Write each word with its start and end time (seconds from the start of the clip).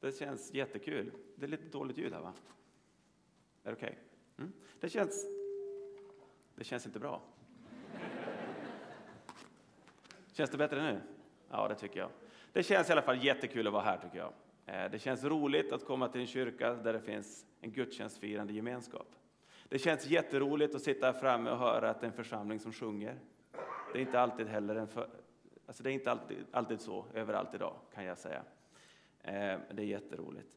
Det 0.00 0.18
känns 0.18 0.54
jättekul. 0.54 1.12
Det 1.36 1.46
är 1.46 1.48
lite 1.48 1.68
dåligt 1.68 1.98
ljud 1.98 2.12
här 2.12 2.20
va? 2.20 2.32
Är 3.62 3.70
det 3.70 3.76
okej? 3.76 3.88
Okay? 3.88 3.98
Mm. 4.38 4.52
Det 4.80 4.88
känns... 4.88 5.26
Det 6.54 6.64
känns 6.64 6.86
inte 6.86 6.98
bra. 6.98 7.22
Känns 10.32 10.50
det 10.50 10.58
bättre 10.58 10.82
nu? 10.82 11.00
Ja, 11.50 11.68
det 11.68 11.74
tycker 11.74 12.00
jag. 12.00 12.10
Det 12.52 12.62
känns 12.62 12.88
i 12.88 12.92
alla 12.92 13.02
fall 13.02 13.24
jättekul 13.24 13.66
att 13.66 13.72
vara 13.72 13.82
här 13.82 13.98
tycker 13.98 14.18
jag. 14.18 14.32
Eh, 14.66 14.90
det 14.90 14.98
känns 14.98 15.24
roligt 15.24 15.72
att 15.72 15.84
komma 15.84 16.08
till 16.08 16.20
en 16.20 16.26
kyrka 16.26 16.74
där 16.74 16.92
det 16.92 17.00
finns 17.00 17.46
en 17.60 17.72
gudstjänstfirande 17.72 18.52
gemenskap. 18.52 19.08
Det 19.68 19.78
känns 19.78 20.06
jätteroligt 20.06 20.74
att 20.74 20.82
sitta 20.82 21.06
här 21.06 21.12
framme 21.12 21.50
och 21.50 21.58
höra 21.58 21.90
att 21.90 22.00
det 22.00 22.06
är 22.06 22.10
en 22.10 22.16
församling 22.16 22.60
som 22.60 22.72
sjunger. 22.72 23.18
Det 23.92 23.98
är 23.98 24.02
inte 24.02 24.20
alltid 24.20 24.46
heller 24.46 24.76
en 24.76 24.88
för... 24.88 25.08
alltså 25.66 25.82
det 25.82 25.90
är 25.90 25.94
inte 25.94 26.10
alltid, 26.10 26.46
alltid 26.50 26.80
så 26.80 27.06
överallt 27.14 27.54
idag 27.54 27.74
kan 27.94 28.04
jag 28.04 28.18
säga. 28.18 28.42
Eh, 29.22 29.58
det 29.70 29.82
är 29.82 29.86
jätteroligt. 29.86 30.48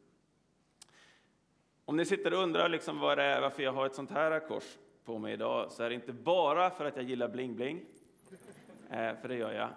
Om 1.86 1.98
ni 1.98 2.06
sitter 2.06 2.34
och 2.34 2.44
undrar 2.44 2.70
liksom 2.70 3.00
vad 3.00 3.18
det 3.18 3.24
är, 3.24 3.42
varför 3.42 3.64
jag 3.64 3.74
har 3.74 3.86
ett 3.86 3.96
sånt 3.96 4.12
här 4.12 4.48
kors 4.48 4.78
på 5.04 5.18
mig 5.20 5.34
idag 5.34 5.72
så 5.72 5.84
är 5.84 5.90
det 5.90 5.96
inte 5.96 6.14
bara 6.14 6.70
för 6.70 6.86
att 6.86 6.96
jag 6.96 7.06
gillar 7.06 7.28
bling-bling, 7.28 7.86
eh, 8.90 9.16
för 9.22 9.28
det 9.28 9.36
gör 9.36 9.52
jag, 9.52 9.70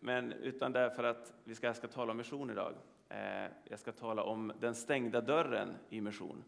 men 0.00 0.32
utan 0.32 0.72
därför 0.72 1.04
att 1.04 1.32
vi 1.44 1.54
ska, 1.54 1.74
ska 1.74 1.88
tala 1.88 2.10
om 2.10 2.16
mission 2.16 2.50
idag. 2.50 2.72
Eh, 3.08 3.50
jag 3.64 3.78
ska 3.78 3.92
tala 3.92 4.22
om 4.22 4.52
den 4.60 4.74
stängda 4.74 5.20
dörren 5.20 5.76
i 5.88 6.00
mission 6.00 6.44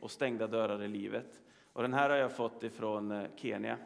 och 0.00 0.10
stängda 0.10 0.46
dörrar 0.46 0.82
i 0.82 0.88
livet. 0.88 1.40
Och 1.72 1.82
den 1.82 1.94
här 1.94 2.10
har 2.10 2.16
jag 2.16 2.32
fått 2.32 2.62
ifrån 2.62 3.26
Kenya 3.36 3.78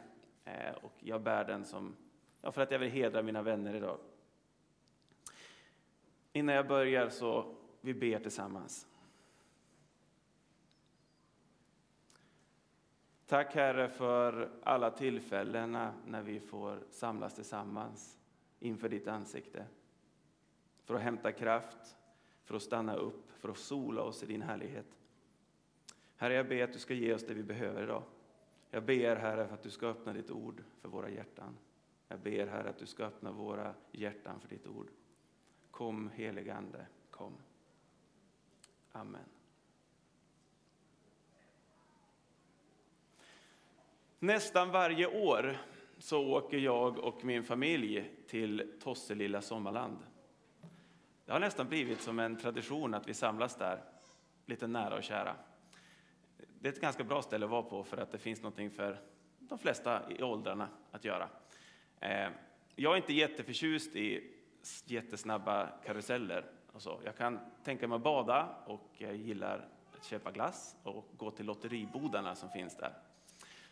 och 0.81 0.93
jag 0.99 1.21
bär 1.21 1.43
den 1.43 1.65
som, 1.65 1.95
ja, 2.41 2.51
för 2.51 2.61
att 2.61 2.71
jag 2.71 2.79
vill 2.79 2.91
hedra 2.91 3.21
mina 3.21 3.41
vänner 3.41 3.75
idag. 3.75 3.97
Innan 6.37 6.55
jag 6.55 6.67
börjar 6.67 7.09
så 7.09 7.55
vi 7.81 7.93
ber 7.93 8.19
tillsammans. 8.19 8.87
Tack 13.25 13.55
Herre 13.55 13.89
för 13.89 14.49
alla 14.63 14.91
tillfällena 14.91 15.93
när 16.05 16.21
vi 16.21 16.39
får 16.39 16.83
samlas 16.89 17.35
tillsammans 17.35 18.17
inför 18.59 18.89
ditt 18.89 19.07
ansikte. 19.07 19.65
För 20.83 20.95
att 20.95 21.01
hämta 21.01 21.31
kraft, 21.31 21.97
för 22.43 22.55
att 22.55 22.61
stanna 22.61 22.95
upp, 22.95 23.31
för 23.31 23.49
att 23.49 23.57
sola 23.57 24.01
oss 24.01 24.23
i 24.23 24.25
din 24.25 24.41
härlighet. 24.41 24.97
Herre, 26.15 26.33
jag 26.33 26.47
ber 26.47 26.63
att 26.63 26.73
du 26.73 26.79
ska 26.79 26.93
ge 26.93 27.13
oss 27.13 27.25
det 27.25 27.33
vi 27.33 27.43
behöver 27.43 27.83
idag. 27.83 28.03
Jag 28.71 28.83
ber 28.83 29.15
Herre 29.15 29.47
för 29.47 29.53
att 29.53 29.63
du 29.63 29.69
ska 29.69 29.87
öppna 29.87 30.13
ditt 30.13 30.31
ord 30.31 30.63
för 30.81 30.89
våra 30.89 31.09
hjärtan. 31.09 31.57
Jag 32.07 32.19
ber 32.19 32.47
Herre 32.47 32.69
att 32.69 32.79
du 32.79 32.85
ska 32.85 33.05
öppna 33.05 33.31
våra 33.31 33.73
hjärtan 33.91 34.39
för 34.39 34.49
ditt 34.49 34.67
ord. 34.67 34.87
Kom 35.77 36.09
helige 36.09 36.53
Ande, 36.53 36.85
kom. 37.11 37.37
Amen. 38.91 39.25
Nästan 44.19 44.71
varje 44.71 45.07
år 45.07 45.57
så 45.97 46.27
åker 46.27 46.57
jag 46.57 46.99
och 46.99 47.25
min 47.25 47.43
familj 47.43 48.11
till 48.27 48.79
Tosselilla 48.83 49.41
sommarland. 49.41 49.97
Det 51.25 51.31
har 51.31 51.39
nästan 51.39 51.67
blivit 51.67 52.01
som 52.01 52.19
en 52.19 52.37
tradition 52.37 52.93
att 52.93 53.07
vi 53.07 53.13
samlas 53.13 53.55
där, 53.55 53.83
lite 54.45 54.67
nära 54.67 54.95
och 54.95 55.03
kära. 55.03 55.35
Det 56.59 56.67
är 56.67 56.73
ett 56.73 56.81
ganska 56.81 57.03
bra 57.03 57.21
ställe 57.21 57.45
att 57.45 57.51
vara 57.51 57.63
på 57.63 57.83
för 57.83 57.97
att 57.97 58.11
det 58.11 58.17
finns 58.17 58.41
någonting 58.41 58.71
för 58.71 59.01
de 59.39 59.57
flesta 59.57 60.11
i 60.11 60.23
åldrarna 60.23 60.69
att 60.91 61.05
göra. 61.05 61.29
Eh, 61.99 62.29
jag 62.75 62.93
är 62.93 62.97
inte 62.97 63.13
jätteförtjust 63.13 63.95
i 63.95 64.36
jättesnabba 64.85 65.67
karuseller. 65.85 66.45
Och 66.71 66.81
så. 66.81 67.01
Jag 67.05 67.17
kan 67.17 67.39
tänka 67.63 67.87
mig 67.87 67.95
att 67.95 68.03
bada 68.03 68.49
och 68.65 68.89
jag 68.97 69.15
gillar 69.15 69.69
att 69.97 70.05
köpa 70.05 70.31
glass 70.31 70.75
och 70.83 71.05
gå 71.17 71.31
till 71.31 71.45
lotteribodarna 71.45 72.35
som 72.35 72.49
finns 72.49 72.75
där. 72.75 72.93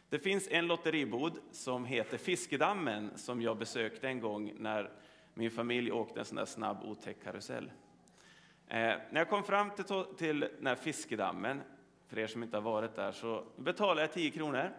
Det 0.09 0.19
finns 0.19 0.47
en 0.51 0.67
lotteribod 0.67 1.39
som 1.51 1.85
heter 1.85 2.17
Fiskedammen 2.17 3.11
som 3.15 3.41
jag 3.41 3.57
besökte 3.57 4.07
en 4.07 4.19
gång 4.19 4.53
när 4.57 4.91
min 5.33 5.51
familj 5.51 5.91
åkte 5.91 6.19
en 6.19 6.25
sån 6.25 6.35
där 6.35 6.45
snabb 6.45 6.83
otäck 6.83 7.23
karusell. 7.23 7.71
Eh, 8.67 8.77
när 8.77 9.15
jag 9.15 9.29
kom 9.29 9.43
fram 9.43 9.71
till, 9.71 9.85
till 10.17 10.39
den 10.39 10.67
här 10.67 10.75
Fiskedammen, 10.75 11.61
för 12.07 12.19
er 12.19 12.27
som 12.27 12.43
inte 12.43 12.57
har 12.57 12.61
varit 12.61 12.95
där, 12.95 13.11
så 13.11 13.43
betalade 13.55 14.01
jag 14.01 14.13
10 14.13 14.31
kronor. 14.31 14.73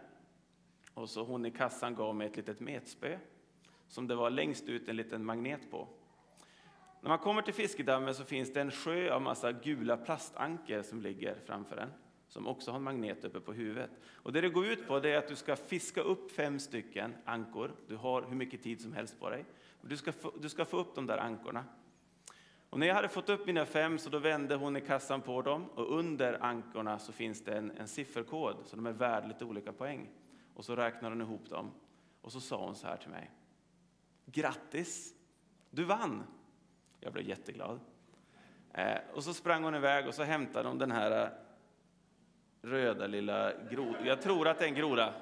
Och 0.93 1.09
så 1.09 1.23
hon 1.23 1.45
i 1.45 1.51
kassan 1.51 1.95
gav 1.95 2.15
mig 2.15 2.27
ett 2.27 2.37
litet 2.37 2.59
metspö 2.59 3.17
som 3.87 4.07
det 4.07 4.15
var 4.15 4.29
längst 4.29 4.67
ut 4.67 4.89
en 4.89 4.95
liten 4.95 5.25
magnet 5.25 5.71
på. 5.71 5.87
När 7.01 7.09
man 7.09 7.19
kommer 7.19 7.41
till 7.41 7.53
fiskedammen 7.53 8.15
så 8.15 8.23
finns 8.23 8.53
det 8.53 8.61
en 8.61 8.71
sjö 8.71 9.13
av 9.13 9.21
massa 9.21 9.51
gula 9.51 9.97
plastanker 9.97 10.81
som 10.81 11.01
ligger 11.01 11.35
framför 11.45 11.77
en, 11.77 11.89
som 12.27 12.47
också 12.47 12.71
har 12.71 12.77
en 12.77 12.83
magnet 12.83 13.25
uppe 13.25 13.39
på 13.39 13.53
huvudet. 13.53 13.89
Och 14.05 14.33
det 14.33 14.41
det 14.41 14.49
går 14.49 14.65
ut 14.65 14.87
på 14.87 14.99
det 14.99 15.09
är 15.09 15.17
att 15.17 15.27
du 15.27 15.35
ska 15.35 15.55
fiska 15.55 16.01
upp 16.01 16.31
fem 16.31 16.59
stycken 16.59 17.15
ankor. 17.25 17.71
Du 17.87 17.95
har 17.95 18.21
hur 18.21 18.35
mycket 18.35 18.63
tid 18.63 18.81
som 18.81 18.93
helst 18.93 19.19
på 19.19 19.29
dig. 19.29 19.45
Du 19.81 19.97
ska 19.97 20.11
få, 20.11 20.33
du 20.41 20.49
ska 20.49 20.65
få 20.65 20.77
upp 20.77 20.95
de 20.95 21.05
där 21.05 21.17
ankorna. 21.17 21.65
Och 22.69 22.79
när 22.79 22.87
jag 22.87 22.95
hade 22.95 23.09
fått 23.09 23.29
upp 23.29 23.45
mina 23.45 23.65
fem 23.65 23.99
så 23.99 24.09
då 24.09 24.19
vände 24.19 24.55
hon 24.55 24.77
i 24.77 24.81
kassan 24.81 25.21
på 25.21 25.41
dem 25.41 25.65
och 25.65 25.97
under 25.99 26.43
ankorna 26.43 26.99
så 26.99 27.11
finns 27.11 27.43
det 27.43 27.57
en, 27.57 27.71
en 27.71 27.87
sifferkod 27.87 28.55
så 28.65 28.75
de 28.75 28.85
är 28.85 28.91
värda 28.91 29.27
lite 29.27 29.45
olika 29.45 29.73
poäng. 29.73 30.09
Och 30.53 30.65
så 30.65 30.75
räknade 30.75 31.15
hon 31.15 31.21
ihop 31.21 31.49
dem 31.49 31.71
och 32.21 32.31
så 32.31 32.39
sa 32.39 32.65
hon 32.65 32.75
så 32.75 32.87
här 32.87 32.97
till 32.97 33.09
mig. 33.09 33.31
Grattis, 34.25 35.13
du 35.69 35.83
vann! 35.83 36.23
Jag 37.07 37.13
blev 37.13 37.27
jätteglad. 37.27 37.79
Eh, 38.73 38.97
och 39.13 39.23
så 39.23 39.33
sprang 39.33 39.63
hon 39.63 39.75
iväg 39.75 40.07
och 40.07 40.13
så 40.13 40.23
hämtade 40.23 40.67
hon 40.67 40.77
den 40.77 40.91
här 40.91 41.23
eh, 41.23 41.29
röda 42.61 43.07
lilla 43.07 43.53
grodan. 43.71 44.05
Jag 44.05 44.21
tror 44.21 44.47
att 44.47 44.59
det 44.59 44.65
är 44.65 44.69
en 44.69 44.75
groda. 44.75 45.13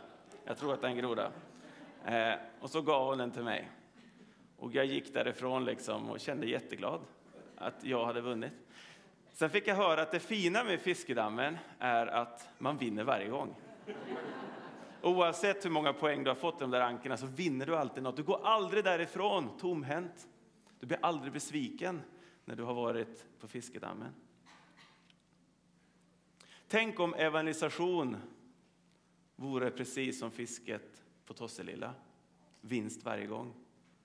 Jag 0.45 0.57
tror 0.57 0.73
att 0.73 0.81
det 0.81 0.87
är 0.87 0.91
en 0.91 0.97
groda. 0.97 1.31
Eh, 2.05 2.33
och 2.59 2.69
så 2.69 2.81
gav 2.81 3.07
hon 3.07 3.17
den 3.17 3.31
till 3.31 3.43
mig. 3.43 3.69
Och 4.57 4.73
jag 4.73 4.85
gick 4.85 5.13
därifrån 5.13 5.65
liksom 5.65 6.09
och 6.09 6.19
kände 6.19 6.45
jätteglad 6.45 7.01
att 7.55 7.83
jag 7.83 8.05
hade 8.05 8.21
vunnit. 8.21 8.53
Sen 9.33 9.49
fick 9.49 9.67
jag 9.67 9.75
höra 9.75 10.01
att 10.01 10.11
det 10.11 10.19
fina 10.19 10.63
med 10.63 10.79
fiskedammen 10.79 11.57
är 11.79 12.07
att 12.07 12.49
man 12.57 12.77
vinner 12.77 13.03
varje 13.03 13.27
gång. 13.27 13.55
Oavsett 15.01 15.65
hur 15.65 15.69
många 15.69 15.93
poäng 15.93 16.23
du 16.23 16.29
har 16.29 16.35
fått 16.35 16.55
i 16.55 16.59
de 16.59 16.71
där 16.71 16.81
ankorna 16.81 17.17
så 17.17 17.25
vinner 17.25 17.65
du 17.65 17.77
alltid 17.77 18.03
något. 18.03 18.17
Du 18.17 18.23
går 18.23 18.39
aldrig 18.43 18.83
därifrån 18.83 19.57
tomhänt. 19.57 20.27
Du 20.79 20.85
blir 20.87 20.99
aldrig 21.01 21.33
besviken 21.33 22.01
när 22.45 22.55
du 22.55 22.63
har 22.63 22.73
varit 22.73 23.25
på 23.39 23.47
fiskedammen. 23.47 24.13
Tänk 26.67 26.99
om 26.99 27.13
evangelisation 27.13 28.17
vore 29.35 29.71
precis 29.71 30.19
som 30.19 30.31
fisket 30.31 31.03
på 31.25 31.33
Tosselilla. 31.33 31.93
Vinst 32.61 33.03
varje 33.03 33.25
gång. 33.25 33.53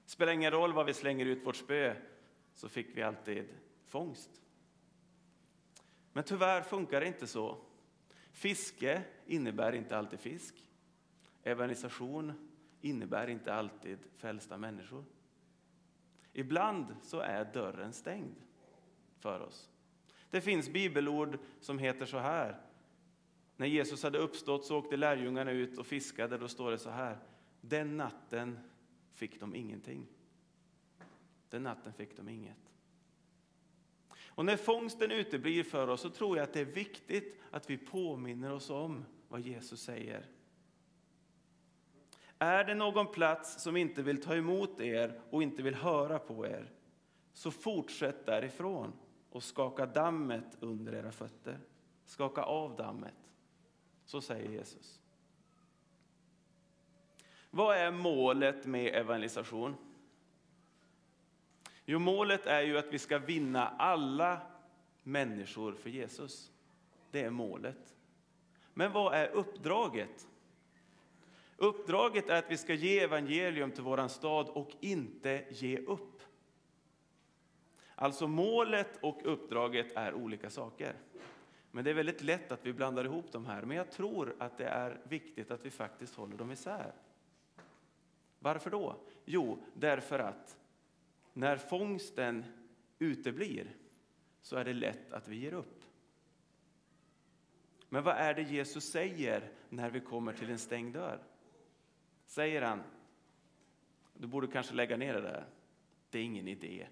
Spelar 0.06 0.32
ingen 0.32 0.50
roll 0.50 0.72
vad 0.72 0.86
vi 0.86 0.94
slänger 0.94 1.26
ut 1.26 1.46
vårt 1.46 1.56
spö, 1.56 1.96
så 2.54 2.68
fick 2.68 2.96
vi 2.96 3.02
alltid 3.02 3.48
fångst. 3.86 4.30
Men 6.12 6.24
tyvärr 6.24 6.62
funkar 6.62 7.00
det 7.00 7.06
inte 7.06 7.26
så. 7.26 7.58
Fiske 8.32 9.02
innebär 9.26 9.72
inte 9.72 9.98
alltid 9.98 10.20
fisk. 10.20 10.54
Evangelisation 11.42 12.50
innebär 12.80 13.26
inte 13.26 13.54
alltid 13.54 13.98
frälsta 14.16 14.58
människor. 14.58 15.04
Ibland 16.32 16.96
så 17.02 17.20
är 17.20 17.44
dörren 17.44 17.92
stängd 17.92 18.36
för 19.18 19.40
oss. 19.40 19.70
Det 20.30 20.40
finns 20.40 20.68
bibelord 20.68 21.38
som 21.60 21.78
heter 21.78 22.06
så 22.06 22.18
här. 22.18 22.60
När 23.56 23.66
Jesus 23.66 24.02
hade 24.02 24.18
uppstått 24.18 24.64
så 24.64 24.78
åkte 24.78 24.96
lärjungarna 24.96 25.50
ut 25.50 25.78
och 25.78 25.86
fiskade. 25.86 26.38
Då 26.38 26.48
står 26.48 26.70
det 26.70 26.78
så 26.78 26.90
här. 26.90 27.18
Den 27.60 27.96
natten 27.96 28.58
fick 29.12 29.40
de 29.40 29.54
ingenting. 29.54 30.06
Den 31.48 31.62
natten 31.62 31.92
fick 31.92 32.16
de 32.16 32.28
inget. 32.28 32.72
Och 34.26 34.44
när 34.44 34.56
fångsten 34.56 35.10
uteblir 35.10 35.64
för 35.64 35.88
oss 35.88 36.00
så 36.00 36.10
tror 36.10 36.36
jag 36.36 36.44
att 36.44 36.52
det 36.52 36.60
är 36.60 36.64
viktigt 36.64 37.40
att 37.50 37.70
vi 37.70 37.78
påminner 37.78 38.52
oss 38.52 38.70
om 38.70 39.04
vad 39.28 39.40
Jesus 39.40 39.82
säger 39.82 40.26
är 42.42 42.64
det 42.64 42.74
någon 42.74 43.06
plats 43.06 43.62
som 43.62 43.76
inte 43.76 44.02
vill 44.02 44.22
ta 44.22 44.34
emot 44.34 44.80
er 44.80 45.20
och 45.30 45.42
inte 45.42 45.62
vill 45.62 45.74
höra 45.74 46.18
på 46.18 46.46
er, 46.46 46.70
så 47.32 47.50
fortsätt 47.50 48.26
därifrån 48.26 48.92
och 49.30 49.42
skaka 49.42 49.86
dammet 49.86 50.56
under 50.60 50.94
era 50.94 51.12
fötter. 51.12 51.58
Skaka 52.04 52.42
av 52.42 52.76
dammet. 52.76 53.14
Så 54.04 54.20
säger 54.20 54.50
Jesus. 54.50 55.00
Vad 57.50 57.76
är 57.76 57.90
målet 57.90 58.66
med 58.66 58.94
evangelisation? 58.94 59.76
Jo, 61.84 61.98
målet 61.98 62.46
är 62.46 62.60
ju 62.60 62.78
att 62.78 62.92
vi 62.92 62.98
ska 62.98 63.18
vinna 63.18 63.68
alla 63.68 64.40
människor 65.02 65.72
för 65.72 65.90
Jesus. 65.90 66.52
Det 67.10 67.22
är 67.22 67.30
målet. 67.30 67.94
Men 68.74 68.92
vad 68.92 69.14
är 69.14 69.28
uppdraget? 69.28 70.28
Uppdraget 71.62 72.28
är 72.28 72.38
att 72.38 72.50
vi 72.50 72.56
ska 72.56 72.74
ge 72.74 73.00
evangelium 73.00 73.70
till 73.70 73.82
våran 73.82 74.08
stad 74.08 74.48
och 74.48 74.70
inte 74.80 75.44
ge 75.50 75.78
upp. 75.78 76.22
Alltså 77.94 78.28
målet 78.28 78.98
och 79.02 79.20
uppdraget 79.24 79.92
är 79.96 80.14
olika 80.14 80.50
saker. 80.50 80.94
Men 81.70 81.84
det 81.84 81.90
är 81.90 81.94
väldigt 81.94 82.22
lätt 82.22 82.52
att 82.52 82.66
vi 82.66 82.72
blandar 82.72 83.04
ihop 83.04 83.32
de 83.32 83.46
här. 83.46 83.62
Men 83.62 83.76
jag 83.76 83.90
tror 83.90 84.36
att 84.38 84.58
det 84.58 84.64
är 84.64 85.00
viktigt 85.08 85.50
att 85.50 85.64
vi 85.64 85.70
faktiskt 85.70 86.14
håller 86.14 86.36
dem 86.36 86.52
isär. 86.52 86.92
Varför 88.38 88.70
då? 88.70 88.96
Jo, 89.24 89.64
därför 89.74 90.18
att 90.18 90.56
när 91.32 91.56
fångsten 91.56 92.44
uteblir 92.98 93.76
så 94.42 94.56
är 94.56 94.64
det 94.64 94.72
lätt 94.72 95.12
att 95.12 95.28
vi 95.28 95.36
ger 95.36 95.52
upp. 95.52 95.84
Men 97.88 98.02
vad 98.02 98.16
är 98.16 98.34
det 98.34 98.42
Jesus 98.42 98.90
säger 98.90 99.50
när 99.68 99.90
vi 99.90 100.00
kommer 100.00 100.32
till 100.32 100.50
en 100.50 100.58
stängd 100.58 100.94
dörr? 100.94 101.18
Säger 102.30 102.62
han, 102.62 102.82
du 104.14 104.26
borde 104.26 104.46
kanske 104.46 104.74
lägga 104.74 104.96
ner 104.96 105.14
det 105.14 105.20
där. 105.20 105.46
Det 106.10 106.18
är 106.18 106.22
ingen 106.22 106.48
idé. 106.48 106.88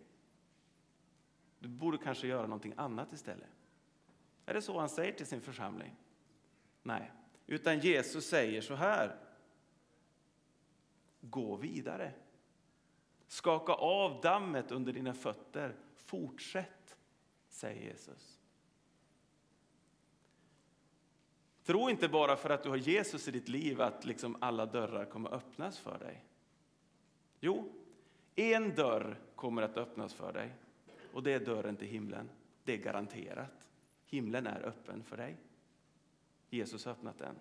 Du 1.59 1.69
borde 1.69 1.99
kanske 1.99 2.27
göra 2.27 2.43
någonting 2.43 2.75
annat 2.77 3.13
istället. 3.13 3.49
Är 4.47 4.55
det 4.55 4.63
så 4.63 4.79
han 4.79 4.89
säger 4.89 5.13
till 5.13 5.27
sin 5.27 5.41
församling? 5.41 5.97
Nej, 6.83 7.13
utan 7.47 7.79
Jesus 7.79 8.29
säger 8.29 8.61
så 8.61 8.75
här. 8.75 9.17
Gå 11.21 11.57
vidare. 11.57 12.13
Skaka 13.27 13.73
av 13.73 14.21
dammet 14.21 14.71
under 14.71 14.93
dina 14.93 15.15
fötter. 15.15 15.77
Fortsätt, 15.95 16.97
säger 17.49 17.83
Jesus. 17.83 18.38
Tro 21.69 21.91
inte 21.91 22.09
bara 22.09 22.37
för 22.37 22.51
att 22.51 22.63
du 22.63 22.69
har 22.69 22.77
Jesus 22.77 23.29
i 23.29 23.31
ditt 23.31 23.49
liv 23.49 23.81
att 23.81 24.05
liksom 24.05 24.37
alla 24.41 24.67
dörrar 24.67 25.05
kommer 25.05 25.35
öppnas 25.35 25.79
för 25.79 25.99
dig. 25.99 26.25
Jo, 27.41 27.73
en 28.35 28.75
dörr 28.75 29.19
kommer 29.35 29.63
att 29.63 29.77
öppnas 29.77 30.15
för 30.15 30.33
dig 30.33 30.55
och 31.13 31.23
det 31.23 31.33
är 31.33 31.41
dörren 31.41 31.77
till 31.77 31.89
himlen. 31.89 32.31
Det 32.65 32.73
är 32.73 32.77
garanterat. 32.77 33.71
Himlen 34.07 34.47
är 34.47 34.67
öppen 34.67 35.03
för 35.03 35.17
dig. 35.17 35.37
Jesus 36.51 36.85
har 36.85 36.93
öppnat 36.93 37.19
den. 37.19 37.35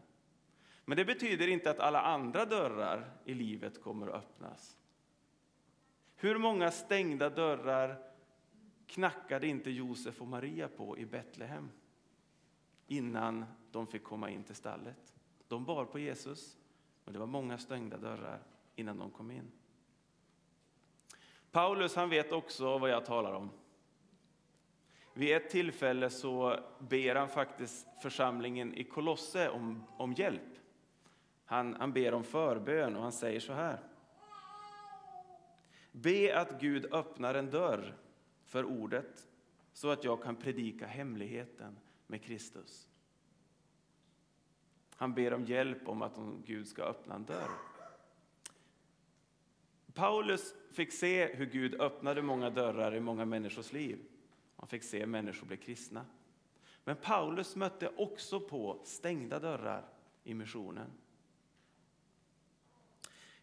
Men 0.86 0.98
det 0.98 1.06
betyder 1.06 1.48
inte 1.48 1.70
att 1.70 1.80
alla 1.80 2.02
andra 2.02 2.46
dörrar 2.46 3.12
i 3.26 3.34
livet 3.34 3.82
kommer 3.82 4.08
att 4.08 4.16
öppnas. 4.16 4.78
Hur 6.16 6.38
många 6.38 6.72
stängda 6.72 7.30
dörrar 7.30 8.04
knackade 8.88 9.48
inte 9.48 9.72
Josef 9.72 10.22
och 10.22 10.28
Maria 10.28 10.68
på 10.68 10.98
i 10.98 11.06
Betlehem 11.06 11.70
innan 12.88 13.46
de 13.72 13.88
fick 13.88 14.04
komma 14.04 14.30
in 14.30 14.44
till 14.44 14.56
stallet? 14.56 15.14
De 15.48 15.66
bar 15.66 15.86
på 15.86 16.00
Jesus, 16.00 16.58
men 17.04 17.14
det 17.14 17.20
var 17.20 17.28
många 17.28 17.58
stängda 17.58 17.98
dörrar 17.98 18.44
innan 18.76 18.98
de 18.98 19.12
kom 19.12 19.32
in. 19.32 19.52
Paulus 21.52 21.96
han 21.96 22.10
vet 22.10 22.32
också 22.32 22.78
vad 22.78 22.90
jag 22.90 23.06
talar 23.06 23.34
om. 23.34 23.50
Vid 25.14 25.36
ett 25.36 25.50
tillfälle 25.50 26.10
så 26.10 26.60
ber 26.80 27.16
han 27.16 27.30
faktiskt 27.30 27.88
församlingen 28.02 28.74
i 28.74 28.84
Kolosse 28.84 29.50
om, 29.50 29.84
om 29.98 30.14
hjälp. 30.14 30.60
Han, 31.46 31.76
han 31.80 31.94
ber 31.94 32.14
om 32.14 32.24
förbön 32.24 32.96
och 32.96 33.02
han 33.02 33.12
säger 33.12 33.40
så 33.40 33.54
här. 33.54 33.80
Be 35.92 36.40
att 36.40 36.62
Gud 36.62 36.94
öppnar 36.94 37.36
en 37.36 37.50
dörr 37.50 37.98
för 38.44 38.66
ordet 38.66 39.28
så 39.74 39.90
att 39.90 40.04
jag 40.04 40.24
kan 40.24 40.36
predika 40.36 40.88
hemligheten 40.88 41.78
med 42.08 42.24
Kristus. 42.24 42.88
Han 44.96 45.14
ber 45.14 45.34
om 45.34 45.46
hjälp 45.46 45.88
om 45.88 46.02
att 46.02 46.18
Gud 46.46 46.68
ska 46.68 46.84
öppna 46.84 47.16
en 47.16 47.26
dörr. 47.26 47.52
Paulus 49.94 50.54
fick 50.72 50.92
se 50.92 51.36
hur 51.36 51.46
Gud 51.46 51.82
öppnade 51.82 52.22
många 52.22 52.50
dörrar 52.50 52.96
i 52.96 53.00
många 53.00 53.26
människors 53.26 53.74
liv. 53.74 54.00
Han 54.56 54.68
fick 54.68 54.84
se 54.84 55.06
människor 55.06 55.48
bli 55.48 55.58
kristna. 55.58 56.06
Men 56.84 56.96
Paulus 56.96 57.56
mötte 57.56 57.92
också 57.98 58.40
på 58.40 58.82
stängda 58.84 59.40
dörrar 59.40 59.90
i 60.24 60.34
missionen. 60.34 60.92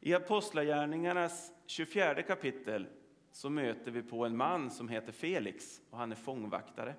I 0.00 0.14
Apostlagärningarnas 0.14 1.52
24 1.66 2.22
kapitel 2.22 2.86
så 3.32 3.50
möter 3.50 3.90
vi 3.90 4.02
på 4.02 4.24
en 4.24 4.36
man 4.36 4.70
som 4.70 4.88
heter 4.88 5.12
Felix 5.12 5.80
och 5.90 5.98
han 5.98 6.12
är 6.12 6.16
fångvaktare. 6.16 6.94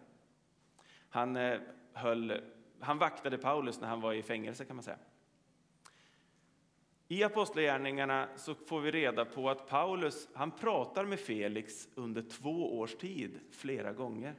Han, 1.15 1.35
eh, 1.35 1.59
höll, 1.93 2.41
han 2.79 2.97
vaktade 2.97 3.37
Paulus 3.37 3.81
när 3.81 3.87
han 3.87 4.01
var 4.01 4.13
i 4.13 4.23
fängelse 4.23 4.65
kan 4.65 4.75
man 4.75 4.83
säga. 4.83 4.97
I 7.07 7.23
Apostlagärningarna 7.23 8.27
så 8.35 8.55
får 8.55 8.81
vi 8.81 8.91
reda 8.91 9.25
på 9.25 9.49
att 9.49 9.67
Paulus 9.69 10.27
han 10.33 10.51
pratar 10.51 11.05
med 11.05 11.19
Felix 11.19 11.87
under 11.95 12.21
två 12.21 12.79
års 12.79 12.95
tid, 12.95 13.39
flera 13.51 13.93
gånger. 13.93 14.35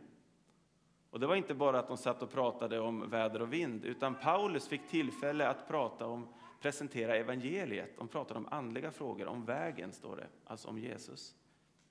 Och 1.11 1.21
det 1.21 1.27
var 1.27 1.37
inte 1.37 1.55
bara 1.55 1.79
att 1.79 1.89
de 1.89 1.97
satt 1.97 2.23
och 2.23 2.33
pratade 2.33 2.81
om 2.81 3.11
väder 3.11 3.43
och 3.43 3.53
vind, 3.53 3.85
utan 3.85 4.15
Paulus 4.15 4.69
fick 4.69 4.89
tillfälle 4.89 5.49
att 5.49 5.69
prata 5.69 6.07
om, 6.07 6.29
presentera 6.61 7.17
evangeliet. 7.17 7.97
De 7.99 8.09
pratade 8.09 8.41
om 8.41 8.49
andliga 8.51 8.91
frågor, 8.91 9.27
om 9.27 9.45
vägen, 9.45 9.93
står 9.93 10.17
det, 10.17 10.27
alltså 10.45 10.69
om 10.69 10.79
Jesus. 10.79 11.35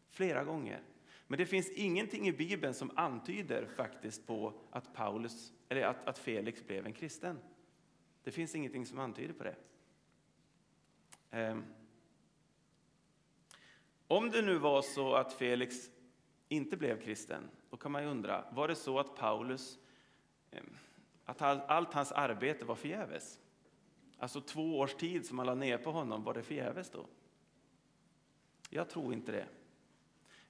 Flera 0.09 0.43
gånger. 0.43 0.81
Men 1.27 1.37
det 1.37 1.45
finns 1.45 1.69
ingenting 1.69 2.27
i 2.27 2.31
Bibeln 2.31 2.73
som 2.73 2.91
antyder 2.95 3.65
faktiskt 3.65 4.27
på 4.27 4.53
att, 4.71 4.93
Paulus, 4.93 5.53
eller 5.69 5.81
att, 5.81 6.07
att 6.07 6.17
Felix 6.17 6.67
blev 6.67 6.85
en 6.85 6.93
kristen. 6.93 7.39
Det 8.23 8.31
finns 8.31 8.55
ingenting 8.55 8.85
som 8.85 8.99
antyder 8.99 9.33
på 9.33 9.43
det. 9.43 9.55
Ehm. 11.31 11.63
Om 14.07 14.31
det 14.31 14.41
nu 14.41 14.57
var 14.57 14.81
så 14.81 15.13
att 15.13 15.33
Felix 15.33 15.75
inte 16.49 16.77
blev 16.77 17.01
kristen, 17.01 17.49
då 17.69 17.77
kan 17.77 17.91
man 17.91 18.03
ju 18.03 18.09
undra, 18.09 18.45
var 18.51 18.67
det 18.67 18.75
så 18.75 18.99
att 18.99 19.15
Paulus, 19.15 19.79
ehm, 20.51 20.77
att 21.25 21.41
allt 21.41 21.93
hans 21.93 22.11
arbete 22.11 22.65
var 22.65 22.75
förgäves? 22.75 23.39
Alltså 24.17 24.41
två 24.41 24.79
års 24.79 24.93
tid 24.93 25.25
som 25.25 25.37
man 25.37 25.45
la 25.45 25.55
ner 25.55 25.77
på 25.77 25.91
honom, 25.91 26.23
var 26.23 26.33
det 26.33 26.43
förgäves 26.43 26.89
då? 26.89 27.05
Jag 28.69 28.89
tror 28.89 29.13
inte 29.13 29.31
det. 29.31 29.47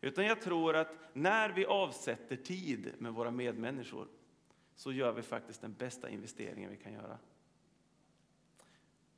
Utan 0.01 0.25
jag 0.25 0.41
tror 0.41 0.75
att 0.75 0.89
när 1.13 1.49
vi 1.49 1.65
avsätter 1.65 2.35
tid 2.35 2.93
med 2.97 3.13
våra 3.13 3.31
medmänniskor 3.31 4.07
så 4.75 4.91
gör 4.91 5.11
vi 5.11 5.21
faktiskt 5.21 5.61
den 5.61 5.73
bästa 5.73 6.09
investeringen 6.09 6.71
vi 6.71 6.77
kan 6.77 6.93
göra. 6.93 7.17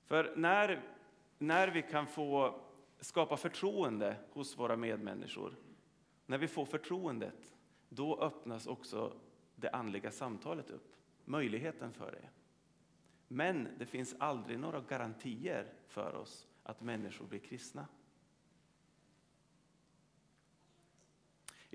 För 0.06 0.34
när 0.36 0.82
när 1.38 1.68
vi 1.68 1.82
kan 1.82 2.08
få 2.08 2.62
skapa 3.00 3.38
förtroende 3.38 4.16
hos 4.30 4.58
våra 4.58 4.76
medmänniskor, 4.76 5.56
när 6.26 6.38
vi 6.38 6.48
får 6.48 6.66
förtroendet, 6.66 7.56
då 7.90 8.20
öppnas 8.22 8.68
också 8.68 9.14
det 9.56 9.70
andliga 9.70 10.12
samtalet 10.12 10.70
upp, 10.70 10.96
möjligheten 11.26 11.94
för 11.94 12.12
det. 12.12 12.30
Men 13.28 13.68
det 13.80 13.86
finns 13.86 14.16
aldrig 14.20 14.60
några 14.60 14.82
garantier 14.82 15.74
för 15.88 16.16
oss 16.16 16.48
att 16.64 16.82
människor 16.82 17.26
blir 17.26 17.40
kristna. 17.40 17.88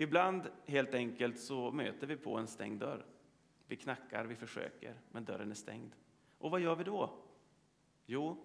Ibland 0.02 0.48
helt 0.66 0.94
enkelt 0.94 1.38
så 1.38 1.70
möter 1.70 2.06
vi 2.06 2.16
på 2.16 2.36
en 2.36 2.46
stängd 2.46 2.80
dörr. 2.80 3.06
Vi 3.66 3.76
knackar, 3.76 4.24
vi 4.24 4.36
försöker, 4.36 4.94
men 5.10 5.24
dörren 5.24 5.50
är 5.50 5.54
stängd. 5.54 5.92
Och 6.38 6.50
vad 6.50 6.60
gör 6.60 6.76
vi 6.76 6.84
då? 6.84 7.10
Jo, 8.06 8.44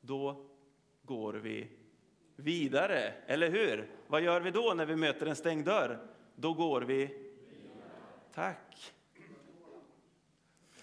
då 0.00 0.46
går 1.02 1.34
vi 1.34 1.70
vidare. 2.36 3.14
Eller 3.26 3.50
hur? 3.50 3.90
Vad 4.06 4.22
gör 4.22 4.40
vi 4.40 4.50
då 4.50 4.74
när 4.76 4.86
vi 4.86 4.96
möter 4.96 5.26
en 5.26 5.36
stängd 5.36 5.64
dörr? 5.64 6.06
Då 6.36 6.54
går 6.54 6.80
vi... 6.80 6.94
vidare. 6.94 7.30
Tack! 8.32 8.94